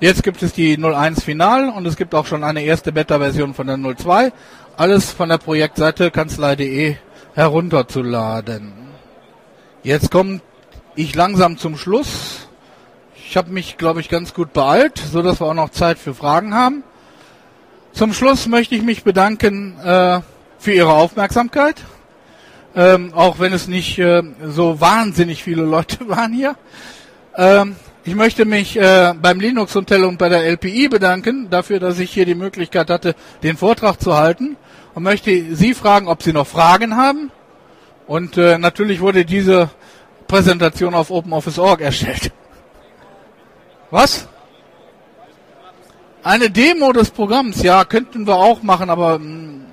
Jetzt 0.00 0.22
gibt 0.22 0.42
es 0.42 0.52
die 0.52 0.76
01 0.76 1.22
Final 1.22 1.68
und 1.68 1.86
es 1.86 1.96
gibt 1.96 2.14
auch 2.14 2.26
schon 2.26 2.42
eine 2.42 2.62
erste 2.62 2.92
Beta-Version 2.92 3.54
von 3.54 3.66
der 3.66 3.78
02. 3.78 4.32
Alles 4.76 5.12
von 5.12 5.28
der 5.28 5.38
Projektseite 5.38 6.10
kanzlei.de 6.10 6.96
herunterzuladen. 7.34 8.72
Jetzt 9.84 10.10
komme 10.10 10.40
ich 10.96 11.14
langsam 11.14 11.58
zum 11.58 11.76
Schluss. 11.76 12.48
Ich 13.14 13.36
habe 13.36 13.50
mich, 13.50 13.76
glaube 13.76 14.00
ich, 14.00 14.08
ganz 14.08 14.34
gut 14.34 14.52
beeilt, 14.52 14.98
so 14.98 15.22
dass 15.22 15.40
wir 15.40 15.46
auch 15.46 15.54
noch 15.54 15.70
Zeit 15.70 15.98
für 15.98 16.14
Fragen 16.14 16.54
haben. 16.54 16.82
Zum 17.94 18.12
Schluss 18.12 18.48
möchte 18.48 18.74
ich 18.74 18.82
mich 18.82 19.04
bedanken 19.04 19.78
äh, 19.78 20.20
für 20.58 20.72
Ihre 20.72 20.92
Aufmerksamkeit. 20.94 21.76
Ähm, 22.74 23.14
auch 23.14 23.38
wenn 23.38 23.52
es 23.52 23.68
nicht 23.68 24.00
äh, 24.00 24.20
so 24.44 24.80
wahnsinnig 24.80 25.44
viele 25.44 25.62
Leute 25.62 25.98
waren 26.08 26.32
hier. 26.32 26.56
Ähm, 27.36 27.76
ich 28.02 28.16
möchte 28.16 28.46
mich 28.46 28.76
äh, 28.76 29.14
beim 29.16 29.38
Linux 29.38 29.76
Hotel 29.76 30.02
und 30.02 30.18
bei 30.18 30.28
der 30.28 30.44
LPI 30.44 30.88
bedanken 30.88 31.50
dafür, 31.50 31.78
dass 31.78 32.00
ich 32.00 32.10
hier 32.10 32.26
die 32.26 32.34
Möglichkeit 32.34 32.90
hatte, 32.90 33.14
den 33.44 33.56
Vortrag 33.56 34.00
zu 34.00 34.16
halten 34.16 34.56
und 34.94 35.04
möchte 35.04 35.54
Sie 35.54 35.72
fragen, 35.72 36.08
ob 36.08 36.20
Sie 36.24 36.32
noch 36.32 36.48
Fragen 36.48 36.96
haben. 36.96 37.30
Und 38.08 38.36
äh, 38.36 38.58
natürlich 38.58 39.00
wurde 39.00 39.24
diese 39.24 39.70
Präsentation 40.26 40.96
auf 40.96 41.12
OpenOffice.org 41.12 41.80
erstellt. 41.80 42.32
Was? 43.92 44.26
Eine 46.24 46.48
Demo 46.48 46.90
des 46.94 47.10
Programms, 47.10 47.62
ja, 47.62 47.84
könnten 47.84 48.26
wir 48.26 48.36
auch 48.36 48.62
machen, 48.62 48.88
aber 48.88 49.18
mm, 49.18 49.66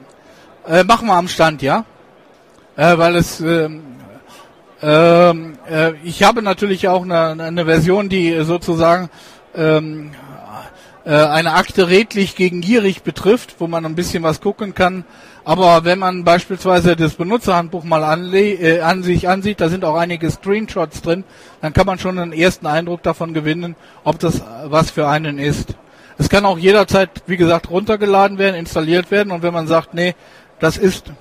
äh, 0.68 0.84
machen 0.84 1.08
wir 1.08 1.14
am 1.14 1.30
Stand, 1.30 1.62
ja? 1.62 1.86
Äh, 2.76 2.98
weil 2.98 3.16
es, 3.16 3.40
äh, 3.40 3.70
äh, 4.82 5.94
ich 6.04 6.24
habe 6.24 6.42
natürlich 6.42 6.90
auch 6.90 7.04
eine, 7.04 7.42
eine 7.42 7.64
Version, 7.64 8.10
die 8.10 8.44
sozusagen 8.44 9.10
ähm, 9.56 10.12
äh, 11.06 11.16
eine 11.16 11.54
Akte 11.54 11.88
redlich 11.88 12.36
gegen 12.36 12.60
gierig 12.60 13.04
betrifft, 13.04 13.56
wo 13.60 13.68
man 13.68 13.86
ein 13.86 13.96
bisschen 13.96 14.24
was 14.24 14.42
gucken 14.42 14.76
kann. 14.76 15.06
Aber 15.46 15.86
wenn 15.86 16.00
man 16.00 16.26
beispielsweise 16.26 16.98
das 16.98 17.14
Benutzerhandbuch 17.14 17.86
mal 17.86 18.34
äh, 18.34 18.82
an 18.82 19.04
sich 19.04 19.30
ansieht, 19.30 19.62
da 19.62 19.70
sind 19.70 19.86
auch 19.86 19.96
einige 19.96 20.30
Screenshots 20.30 21.02
drin, 21.02 21.24
dann 21.62 21.72
kann 21.72 21.86
man 21.86 21.98
schon 21.98 22.20
einen 22.20 22.34
ersten 22.34 22.68
Eindruck 22.68 23.04
davon 23.04 23.34
gewinnen, 23.34 23.78
ob 24.04 24.20
das 24.20 24.42
was 24.66 24.92
für 24.92 25.08
einen 25.08 25.40
ist. 25.40 25.76
Es 26.22 26.30
kann 26.30 26.46
auch 26.46 26.60
jederzeit, 26.60 27.10
wie 27.26 27.36
gesagt, 27.36 27.72
runtergeladen 27.72 28.38
werden, 28.38 28.56
installiert 28.56 29.10
werden 29.10 29.32
und 29.32 29.42
wenn 29.42 29.56
man 29.56 29.66
sagt, 29.66 29.96
nee, 29.96 30.14
das 30.60 30.78
ist 30.78 31.12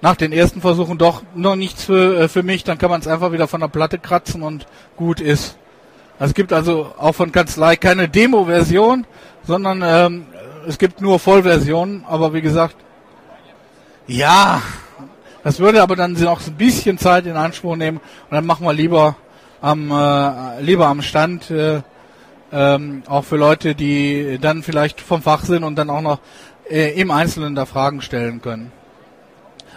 nach 0.00 0.16
den 0.16 0.32
ersten 0.32 0.60
Versuchen 0.60 0.98
doch 0.98 1.22
noch 1.36 1.54
nichts 1.54 1.84
für, 1.84 2.22
äh, 2.22 2.28
für 2.28 2.42
mich, 2.42 2.64
dann 2.64 2.76
kann 2.76 2.90
man 2.90 3.00
es 3.00 3.06
einfach 3.06 3.30
wieder 3.30 3.46
von 3.46 3.60
der 3.60 3.68
Platte 3.68 4.00
kratzen 4.00 4.42
und 4.42 4.66
gut 4.96 5.20
ist. 5.20 5.56
Es 6.18 6.34
gibt 6.34 6.52
also 6.52 6.92
auch 6.98 7.14
von 7.14 7.30
Kanzlei 7.30 7.76
keine 7.76 8.08
Demo-Version, 8.08 9.06
sondern 9.44 9.82
ähm, 9.84 10.26
es 10.66 10.76
gibt 10.76 11.00
nur 11.00 11.20
Vollversionen, 11.20 12.04
aber 12.08 12.34
wie 12.34 12.42
gesagt, 12.42 12.74
ja, 14.08 14.60
das 15.44 15.60
würde 15.60 15.82
aber 15.82 15.94
dann 15.94 16.14
noch 16.14 16.44
ein 16.44 16.54
bisschen 16.54 16.98
Zeit 16.98 17.26
in 17.26 17.36
Anspruch 17.36 17.76
nehmen 17.76 17.98
und 17.98 18.34
dann 18.34 18.44
machen 18.44 18.66
wir 18.66 18.72
lieber 18.72 19.14
am 19.60 19.88
äh, 19.92 20.60
lieber 20.62 20.88
am 20.88 21.00
Stand. 21.00 21.48
Äh, 21.52 21.82
ähm, 22.56 23.02
auch 23.06 23.24
für 23.24 23.36
Leute, 23.36 23.74
die 23.74 24.38
dann 24.40 24.62
vielleicht 24.62 25.02
vom 25.02 25.20
Fach 25.20 25.44
sind 25.44 25.62
und 25.62 25.76
dann 25.76 25.90
auch 25.90 26.00
noch 26.00 26.20
äh, 26.70 26.98
im 26.98 27.10
Einzelnen 27.10 27.54
da 27.54 27.66
Fragen 27.66 28.00
stellen 28.00 28.40
können. 28.40 28.72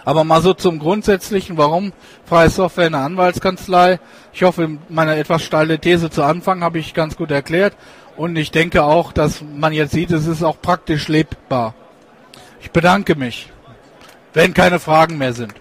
Aber 0.06 0.24
mal 0.24 0.40
so 0.40 0.54
zum 0.54 0.78
Grundsätzlichen, 0.78 1.58
warum 1.58 1.92
freie 2.24 2.48
Software 2.48 2.86
in 2.86 2.92
der 2.92 3.02
Anwaltskanzlei? 3.02 4.00
Ich 4.32 4.42
hoffe, 4.44 4.78
meine 4.88 5.16
etwas 5.16 5.42
steile 5.42 5.78
These 5.78 6.08
zu 6.08 6.22
Anfang 6.22 6.62
habe 6.62 6.78
ich 6.78 6.94
ganz 6.94 7.16
gut 7.16 7.30
erklärt. 7.30 7.74
Und 8.16 8.36
ich 8.36 8.50
denke 8.50 8.82
auch, 8.82 9.12
dass 9.12 9.42
man 9.42 9.74
jetzt 9.74 9.92
sieht, 9.92 10.10
es 10.10 10.26
ist 10.26 10.42
auch 10.42 10.60
praktisch 10.60 11.08
lebbar. 11.08 11.74
Ich 12.62 12.70
bedanke 12.70 13.14
mich, 13.14 13.52
wenn 14.32 14.54
keine 14.54 14.78
Fragen 14.78 15.18
mehr 15.18 15.34
sind. 15.34 15.52